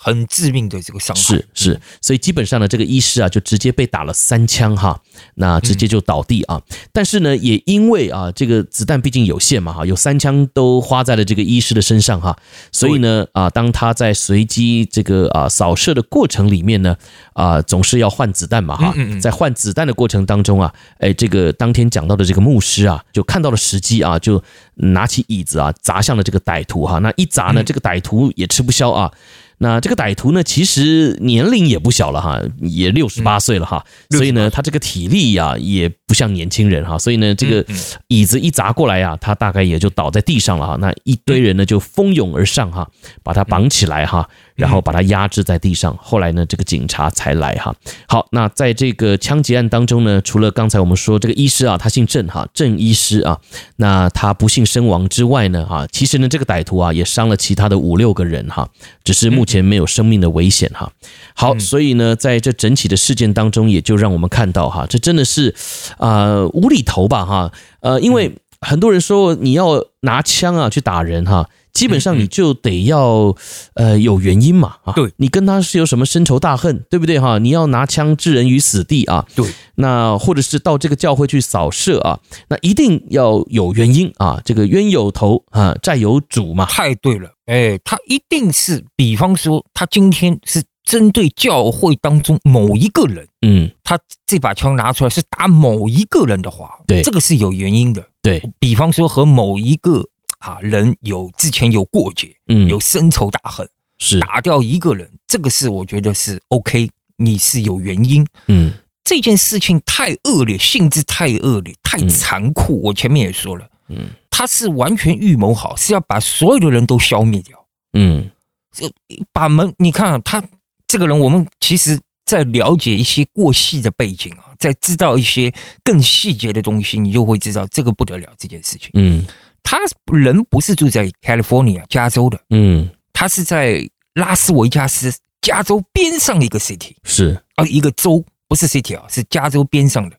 [0.01, 1.21] 很致命的这个伤害。
[1.21, 1.49] 是。
[1.55, 5.01] 是，所以基本上呢，这个医师啊就直接被打了三枪哈，
[5.35, 6.63] 那直接就倒地啊。
[6.93, 12.39] 但是呢，也因为啊这个子弹毕竟有限嘛哈，有三枪都花在了这个医师的身上哈，
[12.71, 16.97] 所以呢啊，当他在随机这个啊扫射的过程里面呢
[17.33, 24.41] 啊，总是要换子弹嘛哈，在换子弹的过程当中啊，哎，这个当天讲到的这个牧师啊，就看到了时机啊，就
[24.77, 29.11] 拿起椅子啊砸向了这个歹徒哈，那一砸呢，这个歹徒也吃不消啊。
[29.59, 37.65] 那这个歹徒呢，其实年龄也不小了哈，也六十八岁了哈，所以呢，他这个体力呀也不像年轻人哈，所以呢，这个
[38.09, 40.77] 椅子一砸过来啊，他大概也就倒在地上了哈。
[40.81, 42.89] 那一堆人呢就蜂拥而上哈，
[43.23, 44.29] 把他绑起来哈。
[44.59, 47.73] 然后把他压制在地上，后来呢，这个警察才来哈。
[48.09, 53.39] 好，那在这个枪击案当中呢，除了刚才我们说这个医师啊，他姓郑哈，郑医师啊，
[53.77, 58.69] 那他不幸身亡之外呢，哈，其实呢，这个歹徒啊也伤了其他的五六个人哈，
[59.05, 60.91] 只是目前没有生命的危险哈。
[61.35, 65.55] 好，所以呢，在这整起的事件当中，也就让我们看到哈，这真的是
[65.99, 66.08] 啊
[66.53, 71.49] 无厘头吧哈，呃，因为很多人说你要拿枪啊去打人哈。
[71.75, 73.33] 基本上你就得要
[73.75, 77.39] 呃有原因嘛啊，对，你跟他是有什么深仇大恨，对不对哈？
[77.39, 82.19] 你要拿枪置人于死地啊，对，那或者是到这个教会去扫射啊，
[82.49, 90.65] 那一定要有原因啊，这个冤有头啊，债有主嘛，太对了，哎，他一定是，比方说他今天是。
[90.89, 98.03] 针对教会当中某一个人，嗯，他这把枪拿出来是打某一个人的话，对，这个是有原因的。
[98.23, 100.03] 对，比方说和某一个
[100.39, 104.19] 啊人有之前有过节，嗯，有深仇大恨，是。
[104.21, 108.73] 打掉一个人，这个是我觉得是 OK，你是有原因，嗯，
[109.05, 112.79] 这件事情太恶劣，性质太恶劣，太残酷。
[112.79, 118.31] 嗯，我前面也说了，嗯，他是完全预谋好，是要把所有的人都消灭掉，嗯，
[118.73, 118.91] 这
[119.35, 120.43] 把门，你看他。
[120.89, 125.53] 这个人，我们其实在了解一些过细的背景啊，在知道一些
[125.85, 128.91] 更细节的东西，你就会知道这个不得了这件事情。
[128.95, 129.25] 嗯，
[129.63, 129.79] 他
[130.13, 140.17] 人不是住在 California 加州的，嗯，他是在拉斯维加斯加州边上一个 city，是啊，一个州不是 city 啊，是加州边上的。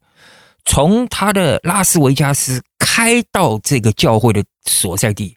[0.65, 5.35] 从他的拉斯维加斯开到这个教会的所在地，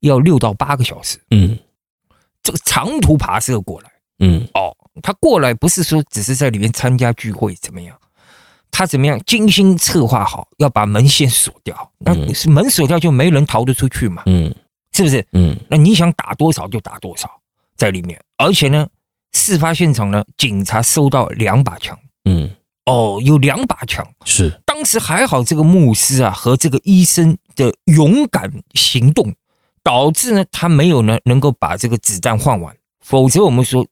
[0.00, 1.18] 要六到八个小时。
[1.30, 1.58] 嗯，
[2.42, 3.90] 这个长途跋涉过来。
[4.18, 7.96] 嗯哦，他过来不是说只是在里面参加聚会怎么样？
[8.70, 11.92] 他怎么样精心策划好，要把门先锁掉。
[11.98, 14.24] 那是门锁掉就没人逃得出去嘛？
[14.26, 14.52] 嗯，
[14.92, 15.24] 是不是？
[15.32, 17.30] 嗯，那你想打多少就打多少
[17.76, 18.20] 在里面。
[18.36, 18.86] 而且呢，
[19.32, 21.96] 事发现场呢，警察收到两把枪。
[22.24, 22.50] 嗯，
[22.86, 24.04] 哦，有两把枪。
[24.24, 29.32] 是当时还好，这个牧师啊和这个医生的勇敢行动，
[29.84, 33.86] 导致呢他没有呢能够把这个子弹换完，否则我们说。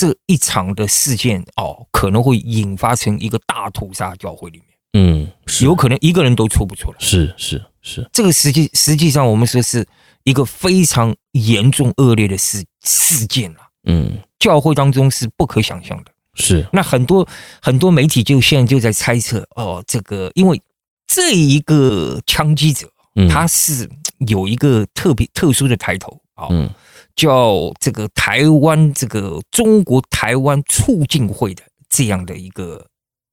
[0.00, 6.96] 这一场的事件哦，可能会引发成一个大屠杀，教会里面，嗯，有可能一个人都出不出来。
[6.98, 9.86] 是是是，这个实际实际上我们说是
[10.24, 13.68] 一个非常严重恶劣的事事件啊。
[13.84, 16.10] 嗯，教会当中是不可想象的。
[16.32, 17.28] 是，那很多
[17.60, 20.58] 很多媒体就现在就在猜测哦，这个因为
[21.06, 22.90] 这一个枪击者，
[23.28, 23.86] 他是
[24.26, 26.46] 有一个特别特殊的抬头啊。
[26.48, 26.70] 嗯。
[27.14, 32.86] 叫这个台湾这个中国台湾促进会的这样的一个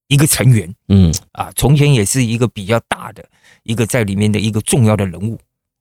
[0.08, 1.14] 一个成员，嗯。
[1.32, 3.24] 啊，从前也是一个比较大的
[3.64, 5.38] 一个在里面的一个重要的人物，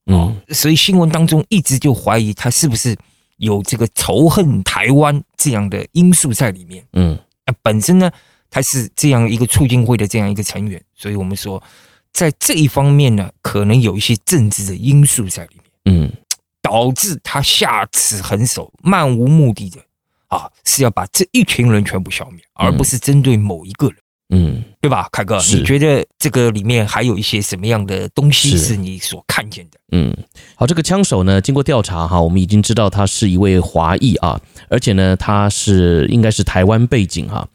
[0.06, 2.94] 嗯，所以新闻当中一直就怀疑他是不是
[3.38, 8.10] 有这个仇恨台湾这样的因素在里面，嗯，啊，本身呢
[8.50, 11.62] 他是这样一个促进会的这样一个成员，所以我们说
[12.12, 16.12] 在这一方面呢，可能有一些政治的因素在里面，嗯。
[16.66, 19.78] 导致他下此狠手，漫无目的的
[20.26, 23.96] 啊，是要把这一群人全部消灭，而不是针对某一个人，
[24.30, 25.40] 嗯，对吧，凯哥？
[25.52, 29.78] 你觉得这个里面还有一些什么样的东西是你所看见的？
[29.92, 30.12] 嗯，
[30.56, 37.46] 好，这个枪手呢，经过调查哈，我们已经知道他是一位华裔啊，而且呢，他是应该是台湾背景哈，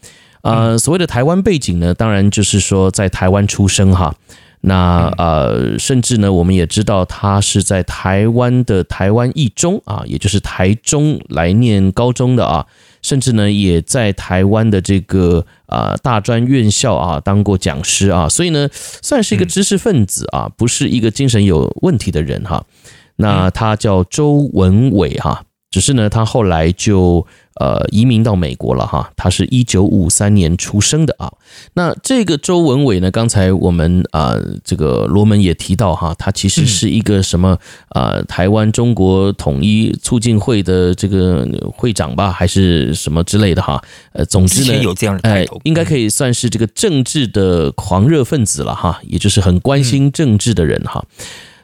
[0.44, 4.16] 呃，所谓的台湾背景呢，当然就是说在台湾出生哈。
[4.64, 12.66] 那呃，甚至呢，我们也知道他是在台湾的台湾一中啊，也就是台中来念高中的啊，
[13.02, 22.64] 甚至呢，也在台湾的这个啊大专院校啊当过讲师啊，所以呢，算是一个知识分子啊，不是一个精神有问题的人哈。
[23.16, 27.26] 那他叫周文伟哈，只是呢，他后来就。
[27.56, 31.32] 呃，移民到美国了哈，他是一九五三年出生的啊。
[31.74, 37.58] 那这个周文伟呢，刚才我们啊、呃，这个罗门也提到哈，他其实是一个什么
[37.90, 43.82] 啊、呃，台湾中国统一促进会的这个会长吧，还是什么之类的哈。
[44.14, 51.04] 呃，总之呢，有这样的抬头，应该可以算是这个政治的狂热分子了哈，也就是很关心政治的人哈。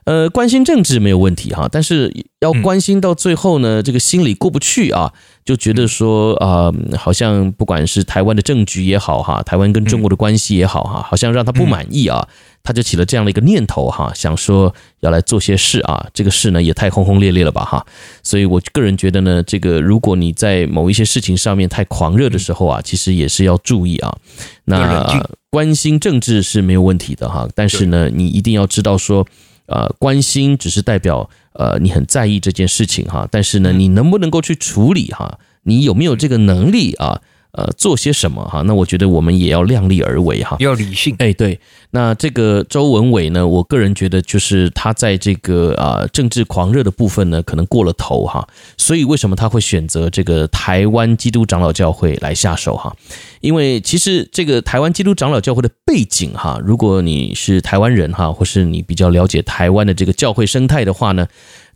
[0.08, 5.12] 呃，关心政治没有问题哈，但是要关心到最后呢，这个心里过不去啊，
[5.44, 12.26] 就觉得说啊、呃，好像不管是台湾的政局也好哈，台湾跟中国的关系也好哈，好像让他不满意啊，
[12.64, 17.86] 他就起了这样的一个念头哈，想说要来做些事啊，这个事呢也太轰轰烈烈了吧哈，
[18.24, 24.16] 所以我个人觉得呢，这个如果你在某一些事情上面太狂热的时候啊，其实也是要注意啊。
[24.64, 29.28] 那关心政治是没有问题的哈，但是呢，你一定要知道说。
[29.68, 35.40] 呃，关心只是代表呃你很在意这件事情哈，但是呢，你能不能够去处理哈？
[35.64, 37.22] 你有没有这个能力啊？
[37.58, 38.62] 呃做些什么哈？
[38.62, 41.16] 那我觉得我们也要量力而为哈，要理性。
[41.18, 48.48] 哎，对，那这个周文伟呢，我个人觉得就是他在这个啊政治狂热的部分呢，可能过了头哈。
[48.78, 52.96] 所以为什么他会选择这个台湾基督长老教会来下手哈？
[53.42, 61.28] 因为其实这个台湾基督长老教会的背景哈，如果你是台湾人哈，或是你比较了解台湾的这个教会生态的话呢，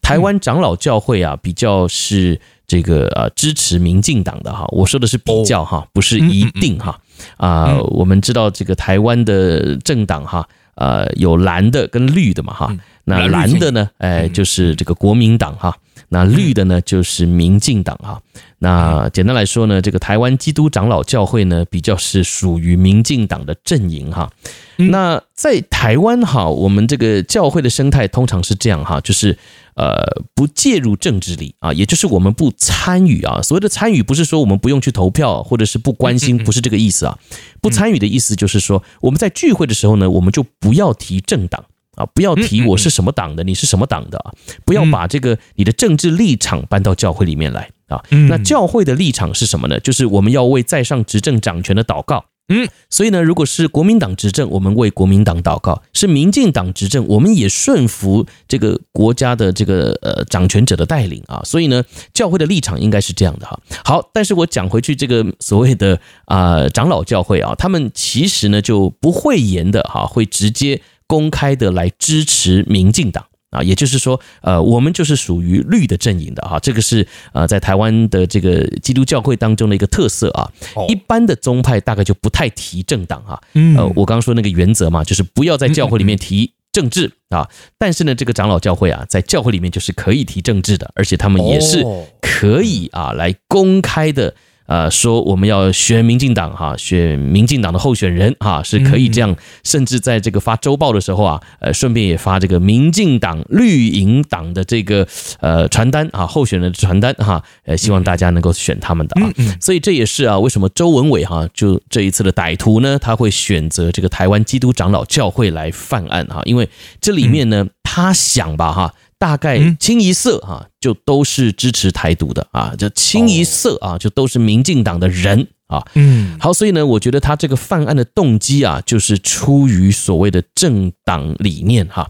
[0.01, 2.39] 台湾长老教会啊比较是。
[2.71, 6.97] 这个呃支持民进党的哈，我说的是比较哈，不是一定哈
[7.35, 7.77] 啊。
[7.99, 12.73] 我们知道这个台湾的政党哈，呃有蓝的跟绿的嘛哈。
[13.03, 15.75] 那蓝的呢，哎就是这个国民党哈。
[16.11, 18.21] 那绿的呢就是民进党哈。
[18.59, 24.29] 那简单来说呢，这个台湾基督长老教会呢比较是属于民进党的阵营哈。
[24.75, 29.37] 那在台湾哈，我们这个教会的生态通常是这样哈，就是。
[29.73, 30.03] 呃，
[30.35, 33.41] 不介入政治里啊，也就是我们不参与啊。
[33.41, 37.17] 所谓的参与，不是说我们不用去投票，或者是不关心，不是这个意思啊。
[37.61, 41.63] 不参与的意思就是说，我们在聚会的时候呢，我们就不要提政党
[41.95, 44.31] 啊，不要提我是什么党的，你是什么党的啊，
[44.65, 48.01] 不要把这个你的政治立场搬到教会里面来啊。
[48.29, 49.79] 那教会的立场是什么呢？
[49.79, 52.25] 就是我们要为在上执政掌权的祷告。
[52.53, 61.41] 嗯，所以呢，如果是国民党执政，我们为国民党祷告；是民进党执政，我们也顺服这个国家的这个呃掌权者的带领啊。
[61.45, 61.81] 所以呢，
[62.13, 63.57] 教会的立场应该是这样的哈。
[63.85, 73.25] 好，但是我讲回去，这个所谓的啊、呃、长老教会啊，他们其实呢就不讳言的哈，会直接公开的来支持民进党。
[73.51, 80.49] 啊，也就是说，呃，我们就是属于绿的阵营的哈，这个是呃，在台湾的这个基督教会当中的一个特色啊。
[80.87, 83.35] 一般的宗派大概就不太提政党啊。
[83.75, 87.45] 呃，我刚刚说那个原则嘛，就是不要在教会里面提政治啊。
[87.77, 91.85] 但是呢，这个长老教会啊，在教会里面就是可以提政治的，而且他们也是
[92.21, 94.33] 可以啊来公开的。
[94.71, 105.05] 呃，说我们要选民进党哈，选民进党的候选人哈，是可以这样，甚至在这个发周报的时候啊，呃，顺便也发这个民进党绿营党的这个
[105.41, 109.29] 呃传单啊，候选人的传单哈，呃，希望大家能够选他们的啊。
[109.59, 116.69] 所以这也是啊，为什么周文伟哈，就这一次的歹徒呢，他会选择这个台湾基督长老教会来犯案哈，因为
[117.01, 118.93] 这里面呢，他想吧哈。
[119.21, 125.85] 大概清一色啊，就都是支持台独的啊，就清一色啊，就都是民进党的人啊。
[125.93, 132.09] 嗯，好，所以呢，我觉得他这个犯案的动机啊，就是出于所谓的政党理念哈。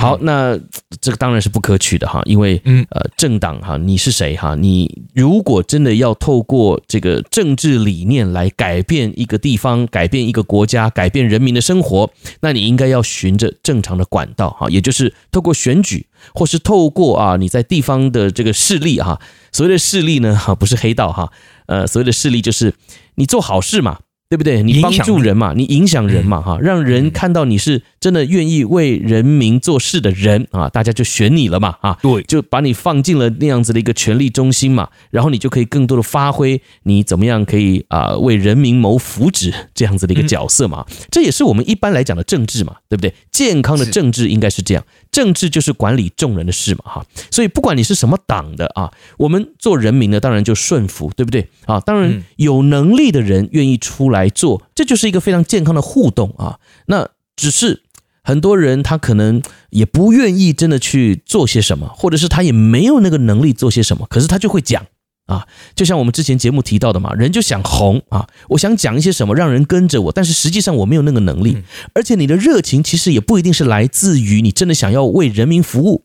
[0.00, 0.58] 好，那
[0.98, 4.54] 这个当然是不可取的哈，因为呃，政党哈，你是谁哈？
[4.54, 12.10] 你如果真的要透过这个政治理念来改变一个地方、改变一个国家、改变人民的生活，
[12.40, 19.20] 那你应该要循着正常的管道哈，也就是透过选举，或是透过啊你在地方的这个势力哈。
[19.52, 21.30] 所谓的势力呢哈，不是黑道哈，
[21.66, 22.72] 呃，所谓的势力就是
[23.16, 23.98] 你做好事嘛。
[24.30, 24.62] 对不对？
[24.62, 25.36] 你帮助人。
[25.40, 43.14] 嘛，你影响人嘛，哈，让人看到你是真的愿意为人民做事的人啊，大家就选你了嘛，啊，对，就把你放进了那样子的一个权力中心嘛，然后你就可以更多的发挥你怎么样可以啊为人民谋福祉这样子的一个角色嘛，这也是我们一般来讲的政治嘛，对不对？
[43.32, 51.48] 健康的政治应该是这样，政治就是管理众人的事嘛，哈，所以不管你是什么党的啊，我们做人民呢，当然就顺服，对不对？
[51.64, 54.19] 啊，当然有能力的人愿意出来。
[54.20, 56.58] 来做，这就是一个非常健康的互动啊。
[56.86, 57.82] 那只是
[58.22, 64.86] 很多人他可能也不愿意真的去做些什么，或者是他也没有那个能力做些什么，可是他就会讲
[65.26, 65.46] 啊。
[65.74, 71.56] 就像我们之前节目提到的嘛，人就想红啊，我想讲一些什么让人跟着我，但是实际上我没有那个能力。
[71.94, 76.04] 而且你的热情其实也不一定是来自于你真的想要为人民服务，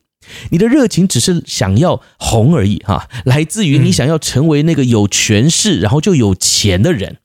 [0.51, 7.17] 你的热情只是想要红而已哈，来自于你想要成为那个有权势然后就有钱的人。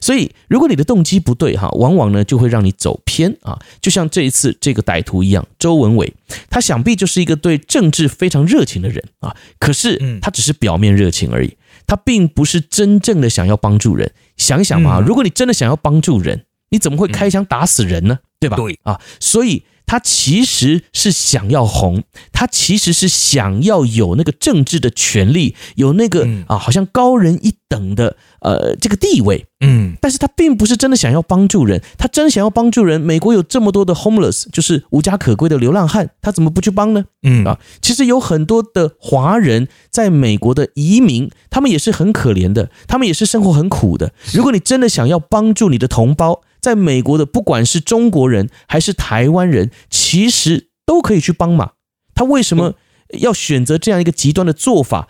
[0.00, 3.58] 所以，如果你的动机不对哈，往往呢就会让你走偏啊。
[3.80, 6.12] 就像这一次这个歹徒一样，周文伟，
[6.48, 9.36] 他想必就是一个对政治非常热情的人啊。
[9.58, 14.12] 可是他只是表面热情而已，他并不是真正的想要帮助人。
[14.36, 18.18] 想想嘛，如果你真的想要帮助人，你怎么会开枪打死人呢？
[18.38, 18.56] 对吧？
[18.56, 19.62] 对啊，所以。
[19.90, 33.00] 他其实是想要红，他其实是想要有那个政治的权利，有那个啊，好像高人一等的呃这个地位，嗯，但是他并不是真的想要帮助人，他真想要帮助人。
[33.00, 37.06] 美国有这么多的 homeless，就是无家可归的流浪汉，他怎么不去帮呢？
[37.24, 44.12] 嗯啊，其实有很多的华人在美国的移民，他们也是很可怜的，他们也是生活很苦的。
[44.32, 51.72] 如果你真的想要帮助你的同胞，在美国的，不管是中国人还是台湾人，其实都可以去帮忙。
[52.14, 52.74] 他为什么
[53.18, 55.08] 要选择这样一个极端的做法，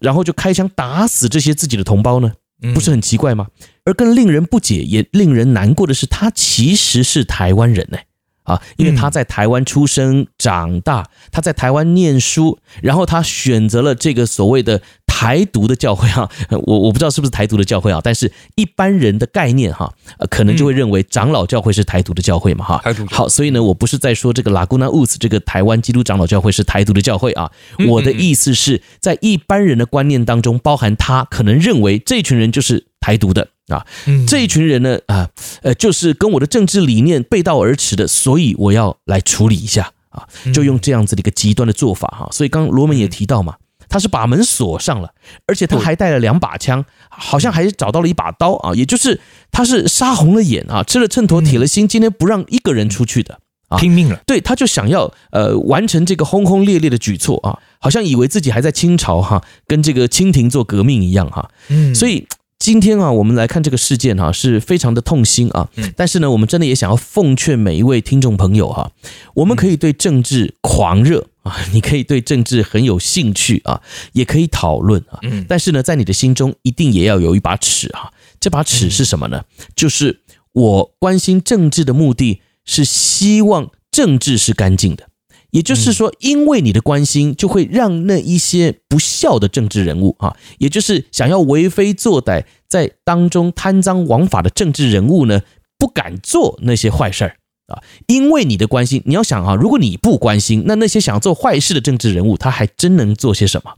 [0.00, 2.32] 然后就开枪打死这些自己的同胞呢？
[2.74, 3.48] 不是很奇怪吗？
[3.84, 7.98] 而更令人不解也令人难过的是，他其实是台湾人呢。
[8.44, 19.92] 啊，因为他在台湾出生长大，他在台湾念书，然后他选择了这个所谓的台独的教会 哈，我我不知道是不是台独的教会啊，但是一般人的概念哈，
[20.30, 22.80] 可能就会认为长老教会是台独的教会嘛哈。
[22.82, 27.50] 台独好，所以呢，我不是在说这个 Laguna Woods 这个台湾基督长老教会是台独的教会啊，
[27.88, 33.48] 我的意思是在一般人的观念当中，包含他可能认为这群人就是台独的。
[33.72, 33.86] 啊，
[34.28, 35.28] 这一群人呢，啊，
[35.62, 42.28] 呃，就是跟我的政治理念背道而驰的，所以我要来处理一下啊，就用这样子的一个极端的做法哈。
[42.30, 43.56] 所以刚刚罗门也提到嘛，
[43.88, 45.10] 他是把门锁上了，
[45.46, 49.20] 而且他还带了两把枪，好像还找到了一把刀啊，也就是
[49.50, 54.20] 他是杀红了眼啊，吃了秤砣铁了心，今天不让一个人出去的啊，拼命了。
[54.26, 62.26] 对，他就想要呃完成这个轰轰烈烈的举措啊，好像以为自己还在清朝哈，跟这个清廷做革命一样哈，嗯，所以。
[62.62, 65.68] 今天啊，我们来看这个事件哈，是非常的痛心啊。
[65.96, 68.92] 但是呢，我们真的也想要奉劝每一位听众朋友哈，
[69.34, 73.82] 我们可以对政治狂热啊， 你可以对政治很有兴趣啊，
[74.12, 75.18] 也可以讨论啊。
[75.48, 78.12] 但是呢，在你的心中一定也要有一把尺啊。
[78.38, 79.42] 这把尺是什么呢？
[79.74, 80.20] 就是
[80.52, 85.08] 我关心政治的目的是希望政治是干净的。
[85.52, 95.42] 也就是说，因为你的关心，就会让那一些不孝的政治人物啊，也就是想要为非作歹，在当中贪赃枉法的政治人物呢，
[95.78, 97.36] 不敢做那些坏事儿
[97.66, 97.80] 啊。
[98.06, 103.74] 因为你的关心，你要想啊，如果你不关心，那那些想做坏事的政治人物，他还真能做些什么？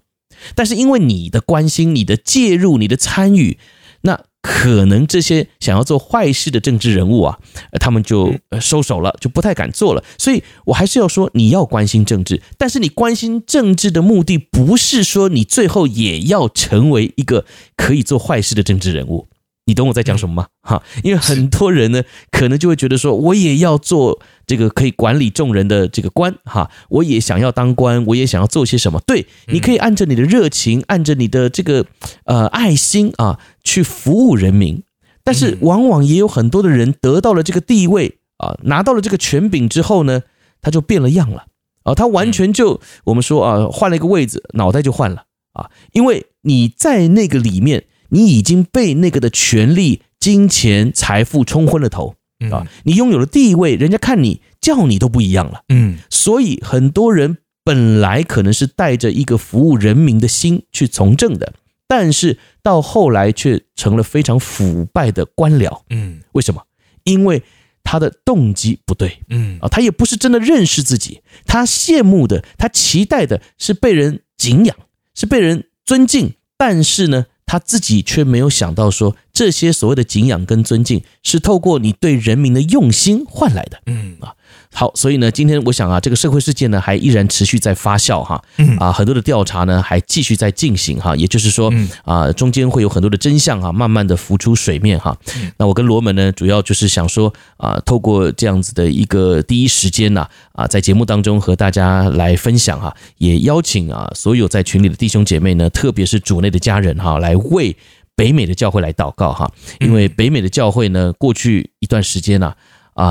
[0.54, 3.58] 但是因为你的关心、你的介入、你的参与，
[4.02, 4.24] 那。
[4.46, 7.38] 可能这些想要做坏事的政治人物啊，
[7.80, 10.04] 他们就收手了，就不太敢做了。
[10.18, 19.28] 所以我还是要说，你要关心政治，但是你关心政治的目的不是说你最后也要成为一个可以做坏事的政治人物。
[19.66, 20.46] 你懂我在讲什么吗？
[20.60, 29.00] 哈，因为很多人呢，可能就会觉得说，我也要做这个可以管理众人的这个官，哈，我也想要当官，我也想要做些什么。
[29.06, 31.86] 对，你可以按着你的热情，按着你的这个
[32.24, 34.82] 呃爱心啊，去服务人民。
[35.22, 40.24] 但是往往也有很多的人得到了这个地位啊，拿到了这个权柄之后呢，
[40.60, 41.46] 他就变了样了
[41.84, 47.86] 啊，他完全就我们说啊，换了一个位置，脑袋就换了啊，因为你在那个里面。
[48.14, 52.14] 你已经被那个的权力、金钱、财富冲昏了头
[52.52, 52.64] 啊！
[52.84, 55.64] 你拥有了地位，人家看你叫你都不一样了。
[55.68, 61.54] 嗯，所以很多人本来可能是带着一个服务人民的心去从政的，
[61.88, 65.82] 但是到后来却成了非常腐败的官僚。
[65.90, 66.62] 嗯，为什么？
[67.02, 67.42] 因为
[67.82, 69.18] 他的动机不对。
[69.28, 74.76] 嗯啊，他也不是真的认识自己，他羡慕的、他期待的是被人敬仰，
[75.16, 83.80] 是被人尊敬，但是呢，他自己却没有想到，说这些所谓的敬仰跟尊敬，是透过你对人民的用心换来的。
[83.86, 84.34] 嗯啊，
[84.72, 88.42] 好，所以呢，今天我想啊，这个社会事件呢，还依然持续在发酵哈。
[88.56, 91.14] 嗯啊，很多的调查呢，还继续在进行哈。
[91.14, 91.72] 也就是说，
[92.04, 95.16] 啊，中间会有很多的真相啊，慢慢的浮出水面哈。
[95.56, 107.36] 那我跟罗门呢，主要就是想说啊，透过这样子的一个第一时间呐，啊，在节目当中和大家来分享哈，也邀请啊所有在群里的弟兄姐妹呢，特别是主内的家人哈，来。
[107.54, 107.76] 为
[108.16, 109.48] 北美的教会来祷告哈，
[109.80, 112.56] 因为北美的教会呢，过去一段时间呢，啊，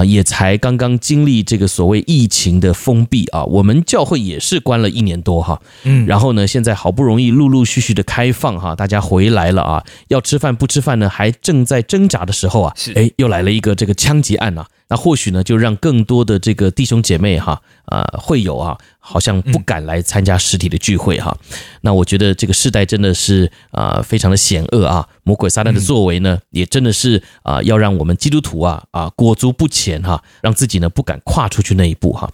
[0.06, 14.66] 也才刚刚经历这个所谓疫情的封闭啊，我们教会也是关了一年多哈，嗯，然后呢，现在好不容易陆陆续续的开放哈，大家回来了啊，要吃饭不吃饭呢，还正在挣扎的时候啊，是，哎，又来了一个这个枪击案呐。
[14.94, 21.36] 那或许呢，就让更多的这个弟兄姐妹哈，呃，会有啊，好像不敢来参加实体的聚会哈。
[21.82, 32.30] 那我觉得这个世代真的是啊，非常的险恶啊，魔鬼撒旦的作为呢，也真的是啊，要让我们基督徒啊啊裹足不前哈，让自己呢不敢跨出去那一步哈。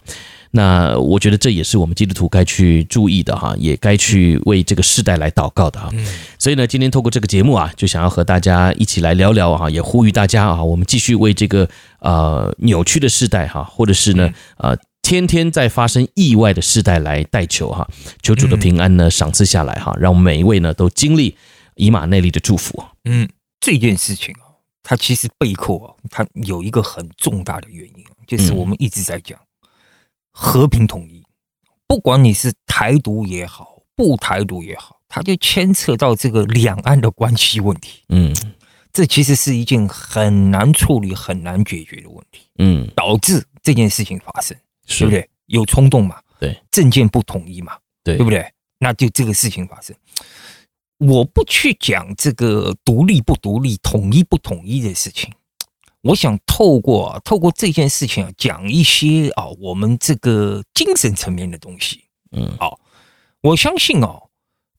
[0.52, 5.88] 那我觉得这也是我们基督徒该去注意的哈，也该去为这个世代来祷告的哈。
[6.40, 11.68] 所以呢，今天透过这个节目啊，就想要和大家一起来聊聊啊，也呼吁大家啊，我们继续为这个
[12.00, 17.88] 呃扭曲的世代哈，或者是呢呃天天在发生意外的世代来代求哈，
[18.20, 21.36] 求主的平安呢赏赐下来哈，让每一位呢都经历
[21.76, 22.82] 以马内利的祝福。
[23.04, 23.28] 嗯，
[23.60, 29.38] 这件事情啊，它其实背后啊，它有一个很重大的原因，就是我们一直在讲。
[30.30, 31.22] 和平统一，
[31.86, 38.02] 不管你是台独也好，不台独也好，它就牵扯到这个两岸的关系问题。
[38.08, 38.34] 嗯，
[38.92, 42.42] 这其实是一件很难处理、很难解决的问题。
[42.58, 44.56] 嗯，导致这件事情发生，
[44.86, 45.28] 对不对？
[45.46, 46.20] 有冲动嘛？
[46.38, 47.76] 对，政见不统一嘛？
[48.04, 48.46] 对，对不对？
[48.78, 49.94] 那就这个事情发生。
[50.98, 55.32] 我不去讲这个独立不独立、统一不统一的事情。
[56.02, 62.04] 我想透过透过这件事情啊，讲一些啊，我们这个精神层面的东西。
[62.32, 62.80] 嗯，好，
[63.42, 64.30] 我相信哦，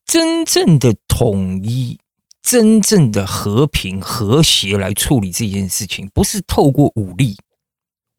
[0.05, 1.99] 真正的统一、
[2.41, 7.37] 真正的和平和谐来处理这件事情，不是透过武力，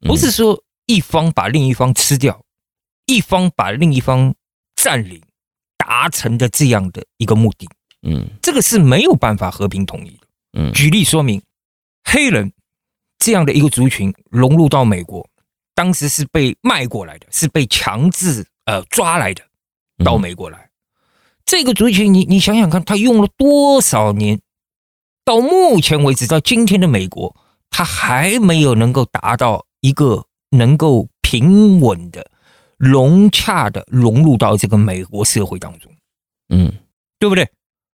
[0.07, 2.45] 不是说一方把另一方吃掉，
[3.07, 4.33] 一方把另一方
[4.77, 5.21] 占领，
[5.77, 7.69] 达成的这样的一个目的。
[8.03, 10.27] 嗯，这个是没有办法和平统一的。
[10.53, 11.43] 嗯，举例说明，
[12.05, 12.53] 黑人。
[13.23, 15.25] 这样的一个族群融入到美国，
[15.77, 19.45] 当时是被卖过来的，是被强制呃抓来的，
[20.05, 20.59] 到美国来。
[20.59, 20.71] 嗯、
[21.45, 24.41] 这个族群，你你想想看，他用了多少年？
[25.25, 27.37] 到目前为止，到今天的美国，
[27.71, 32.29] 他还没有能够达到一个能够平稳的、
[32.77, 35.93] 融洽的融入到这个美国社会当中。
[36.49, 36.73] 嗯，
[37.21, 37.49] 对不对？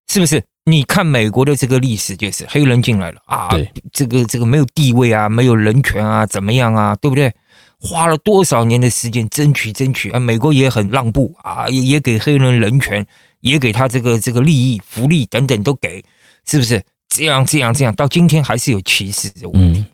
[0.06, 0.40] 是不是？
[0.68, 3.50] 你看美国的这个历史，就是黑人进来了啊，
[3.92, 7.32] 这个这个没有地位啊，没有人权啊，怎么样啊，对不对？
[7.78, 13.06] 花了多少年的时间争取争取啊，美国也很让步啊，也也给黑人人权，
[13.42, 16.04] 也给他这个这个利益、福利等等都给，
[16.44, 16.82] 是不是？
[17.08, 19.84] 这样这样这样，到今天还是有歧视的问题。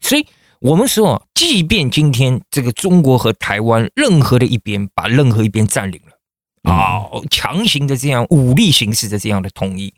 [0.00, 0.26] 所以
[0.60, 6.11] 我们说，即便今天这个中国和台湾任何的一边把任何一边占领了。
[6.62, 9.92] 啊、哦，强行的这样武力形式的这样的统一，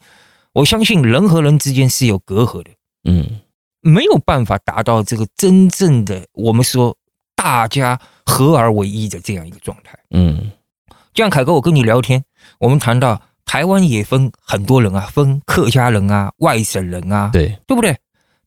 [0.52, 2.70] 我相信人和人之间是有隔阂的，
[3.04, 3.40] 嗯，
[3.80, 6.96] 没有办法达到这个真正的我们说
[7.34, 10.52] 大家合而为一的这样一个状态，嗯，
[11.12, 12.24] 就像凯哥，我跟你聊天，
[12.58, 17.96] 我们谈到台湾也分很多人啊，分客家人啊、外省人啊，对，对不对？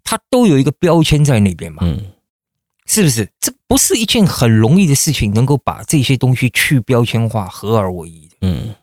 [0.04, 2.14] 他都有一个标签在那边嘛，嗯。
[2.90, 3.30] 是不是？
[3.42, 8.36] 这不是一件很容易的事情，能够把这些东西去标签化、合而为一的。
[8.42, 8.74] 嗯，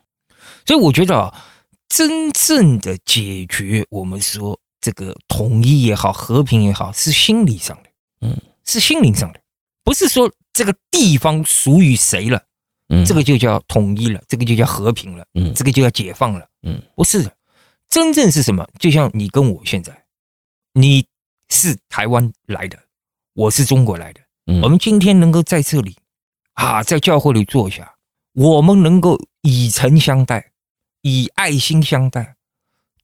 [0.65, 1.43] 所以我觉得啊，
[1.89, 7.89] 真正的解决我们说这个统一也好、和平也好，是心理上的，
[8.21, 9.39] 嗯，是心灵上的，
[9.83, 12.43] 不是说这个地方属于谁了，
[12.89, 17.35] 嗯，这个就叫统一了，这个就叫和平了，嗯，这个就叫解放了，嗯，不是的，
[17.89, 18.67] 真正是什么？
[18.79, 20.05] 就像你跟我现在，
[20.73, 21.05] 你
[21.49, 22.77] 是台湾来的。
[23.33, 25.97] 我是中国来的，我们今天能够在这里
[26.53, 27.95] 啊，在教会里坐下，
[28.33, 30.51] 我们能够以诚相待，
[31.01, 32.35] 以爱心相待，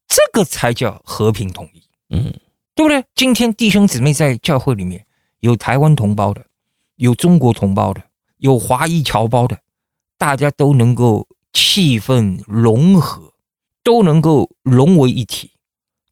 [0.07, 2.31] 这个才叫和平统一，嗯，
[2.75, 3.03] 对不对？
[3.15, 5.03] 今天弟兄姊妹在教会里面，
[5.39, 6.45] 有台湾同胞的，
[6.97, 8.03] 有中国同胞的，
[8.37, 9.57] 有华裔侨胞的，
[10.19, 13.33] 大家都能够气氛融合，
[13.83, 15.51] 都能够融为一体，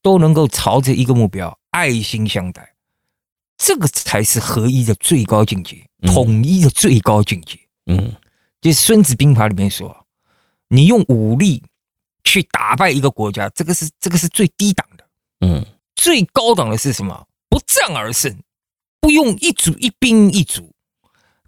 [0.02, 2.74] 都能够朝着一个目标，爱心相待。
[3.60, 7.60] 这个才是合一的最高境界，统一的最高境界。
[7.86, 8.16] 嗯，
[8.62, 10.06] 就是《孙子兵法》里面说，
[10.70, 11.62] 你用武力
[12.24, 15.06] 去打败一个国家，这个是这个是最低档的。
[15.42, 17.28] 嗯，最高档的是什么？
[17.50, 18.34] 不战而胜，
[19.02, 20.72] 不用一卒一兵一卒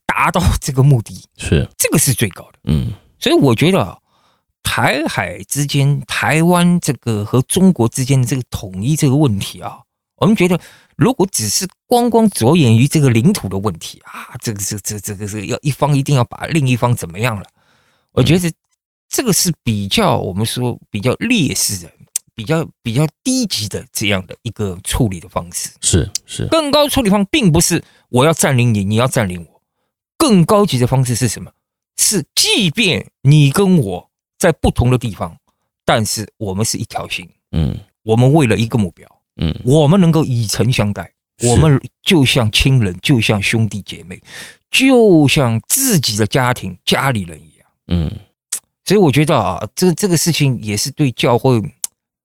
[0.06, 2.60] 达到这个目的，是这个是最高的。
[2.66, 4.02] 嗯，所以我觉得
[4.64, 9.80] 台海之间，台湾这个和中国之间的这个统一这个问题啊，
[10.22, 10.58] 我们觉得。
[10.98, 17.44] 如果只是光光着眼于这个领土的问题啊，这个这这这个是要一方一定要把另一方怎么样了？
[18.12, 18.54] 我觉得
[19.10, 21.92] 这个是比较我们说比较劣势的、
[22.36, 25.72] 比较比较低级的这样的一个处理的方式。
[25.82, 29.62] 是是，更高处理方并不是我要占领你，你要占领我。
[30.18, 31.52] 更高级的方式是什么？
[31.98, 34.08] 是即便你跟我
[34.38, 35.36] 在不同的地方，
[35.84, 37.28] 但是我们是一条心。
[37.54, 39.08] 嗯，我们为了一个目标。
[39.44, 41.12] 嗯，我们能够以诚相待，
[41.42, 44.22] 我们就像亲人，就像兄弟姐妹，
[44.70, 47.68] 就像自己的家庭家里人一样。
[47.88, 48.12] 嗯，
[48.86, 51.60] 所以我觉得啊，这这个事情也是对教会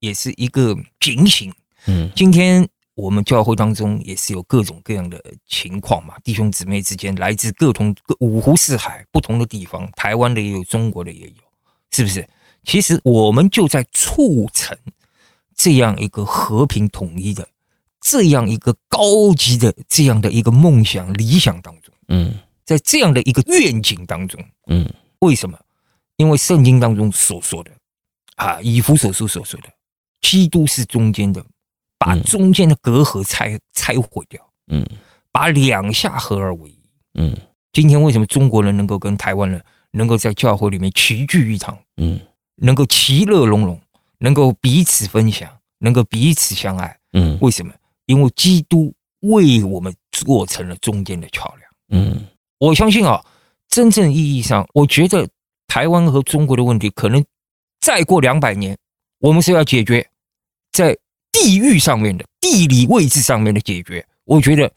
[0.01, 1.51] 也是一个警醒。
[1.87, 11.43] 嗯，今天我们教会当中也是有各种各样的情况嘛，弟兄姊妹之间来自各同各五湖四海不同的地方，台湾的也有，中国的也有，
[11.93, 12.29] 是不是？
[12.65, 14.77] 其实我们就在促成。
[15.57, 17.49] 这样一个和平统一的，
[18.01, 22.35] 这样一个高级的这样的一个梦想理想当中，嗯，
[22.65, 24.89] 在这样的一个愿景当中，嗯，
[25.21, 25.59] 为什么？
[26.17, 27.71] 因为圣经当中所说的，
[28.37, 29.69] 啊，以弗所书所说的，
[30.21, 31.45] 基督是中间的，
[31.99, 34.87] 把中间的隔阂拆拆毁掉，嗯，
[35.33, 36.79] 把两下合而为一，
[37.15, 37.37] 嗯。
[37.73, 42.19] 今天为什么中国人能够跟台湾人能够在教会里面齐聚一堂，嗯，
[42.55, 43.79] 能够其乐融融？
[44.19, 45.49] 能够彼此分享，
[45.79, 47.73] 能够彼此相爱，嗯，为什么？
[48.07, 51.71] 因为基督为我们做成了中间的桥梁，
[52.03, 52.27] 嗯，
[52.59, 53.25] 我相信啊，
[53.69, 55.29] 真正意义上，我觉得
[55.67, 57.25] 台湾和中国的问题，可能
[57.81, 58.77] 再过两百年，
[59.19, 60.09] 我们是要解决
[60.73, 60.97] 在
[61.33, 64.73] 地域上面的地理位置上面的解决，我觉得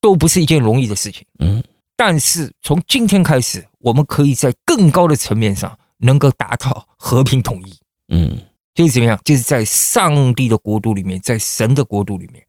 [0.00, 1.24] 都不是一件容易的事情。
[1.38, 1.62] 嗯，
[1.96, 7.78] 但是从今天开始，我们可以在更高的层面上能够达到和平统一。
[8.08, 8.36] 嗯，
[8.74, 9.18] 就是怎么样？
[9.24, 12.44] 就是在上帝的国度里面，在神的国度里面，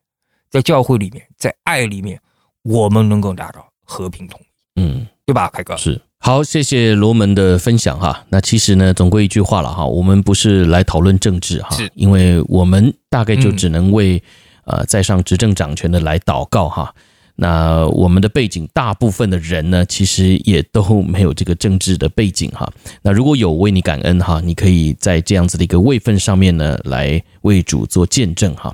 [0.49, 2.19] 在教会里面，在爱里面，
[2.63, 4.81] 我们能够达到和平统一。
[4.81, 5.77] 嗯，对吧，凯哥？
[5.77, 6.01] 是。
[6.17, 8.25] 好，谢谢罗门的分享哈。
[8.29, 14.21] 那其实呢，总归一句话了哈，我们不是来讨论政治哈，是因为我们大概就只能为
[14.63, 16.91] 呃在上执政掌权的来祷告哈。
[17.35, 22.71] 那我们的背景，大部分的人呢，其实也都没有这个政治的背景哈。
[23.01, 28.73] 那如果有，为你感恩哈，你可以在这样子的一个位份上面呢，来为主做见证哈。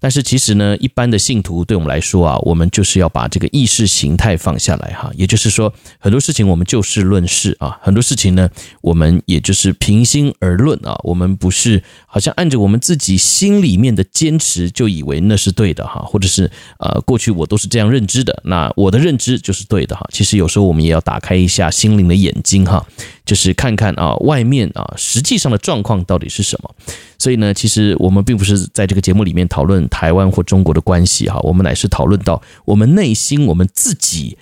[0.00, 5.10] 但是其实呢，一般的信徒对我们来说啊，我们就是要把这个意识形态放下来哈。
[5.14, 8.48] 也就是说，很多事情我们就事论事啊，很多事情呢，
[8.80, 10.98] 我们也就是平心而论啊。
[11.04, 20.08] 我们不是好像按着我们自己心里面的坚持就以为那是对的哈，或者是呃，过去我都是这样认知的，那我的认知就是对的哈。
[20.12, 22.86] 其实有时候我们也要打开一下心灵的眼睛哈，
[23.30, 26.74] 就是看看啊，外面啊，实际上的状况到底是什么。
[27.16, 34.36] 所以呢，其实我们并不是在这个节目里面讨论台湾或中国的关系哈，我们乃是讨论到我们内心我们自己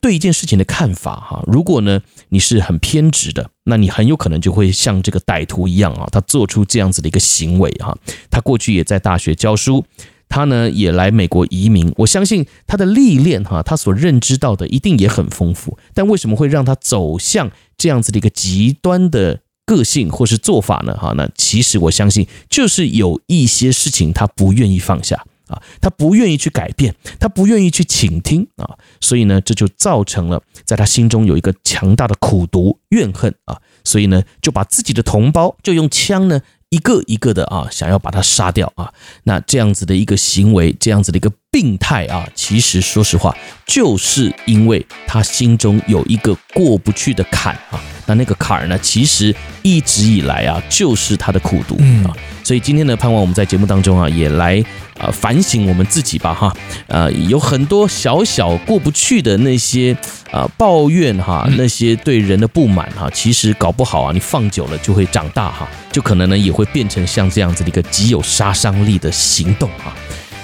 [0.00, 1.44] 对一件事情的看法哈。
[1.46, 7.96] 如果呢你是很偏执的，那你很有可能就会像这个歹徒一样啊，他做出这样子的一个行为哈。
[8.28, 9.84] 他过去也在大学教书，
[10.28, 15.78] 他呢也来美国移民，我相信他的历练哈，他所认知到的一定也很丰富。
[15.94, 17.52] 但为什么会让他走向
[17.82, 20.96] 这样子的一个极端的个性或是做法呢？
[20.96, 25.16] 哈，那其实我相信，就是有一些事情他不愿意放下
[25.48, 36.40] 啊，他不愿意去改变，他不愿意去倾听啊，所以呢，这就造成了在他心中有一个强大的苦毒怨恨啊，所以呢，就把自己的同胞就用枪呢
[36.72, 38.90] 一个一个的啊，想要把他杀掉啊。
[39.24, 47.78] 那这样子的一个行为，这样子的一个病态啊，其实说实话，就是因为他心中有一个过不去的坎啊。
[48.06, 51.76] 那那个坎儿呢，其实一直以来啊，就是他的苦读
[52.08, 52.16] 啊。
[52.52, 54.62] 所以今天呢，盼望我们在节目当中啊，也来
[54.98, 56.54] 呃反省我们自己吧哈。
[56.86, 59.96] 呃，有很多小小过不去的那些
[60.30, 69.96] 呃抱怨哈，那些对人的不满哈，其实搞不好啊，你放久了就会长大哈，就可能呢也会变成像这样子的一个极有杀伤力的行动啊。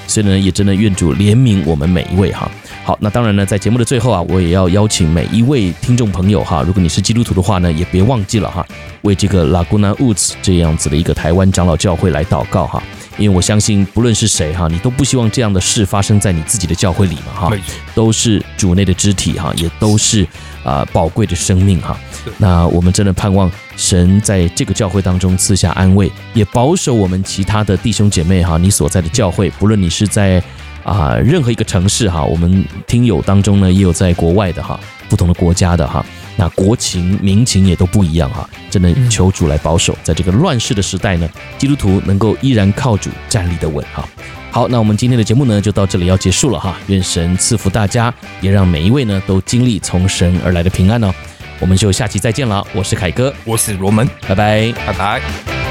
[0.06, 2.50] 所以呢，也真的愿主怜悯我们每一位哈。
[2.88, 8.66] 好，那当然呢，在节目的最后啊，我也要邀请每一位听众朋友哈，如果你是基督徒的话呢，也别忘记了哈，
[9.02, 12.82] 为这个 Laguna Woods 这样子的一个台湾长老教会来祷告哈，
[13.18, 17.52] 因为我相信不论是谁哈，你都不希望这样的事发生在你自己的教会里嘛哈，
[17.94, 20.26] 都是主内的肢体哈，也都是
[20.64, 21.94] 啊宝贵的生命哈。
[22.38, 30.42] 那我们真的盼望神在这个教会当中赐下安慰，也保守我们其他的弟兄姐妹哈，你所在的教会，不论你是在。
[30.88, 36.04] 啊，任何一个城市哈，我们听友当中呢，也有在国外的哈，不同的国家的哈，
[36.36, 41.28] 那国情民情也都不一样哈，真的求主来保守，在这个乱世的时代呢，
[41.58, 44.02] 基督徒能够依然靠主站立的稳哈。
[44.50, 51.12] 好，那我们今天的节目呢，就到这里要结束了哈，愿神赐福大家，也让每一位呢都经历从神而来的平安哦。
[51.60, 55.67] 我们就下期再见了，我是凯哥，我是罗门，拜拜，拜拜。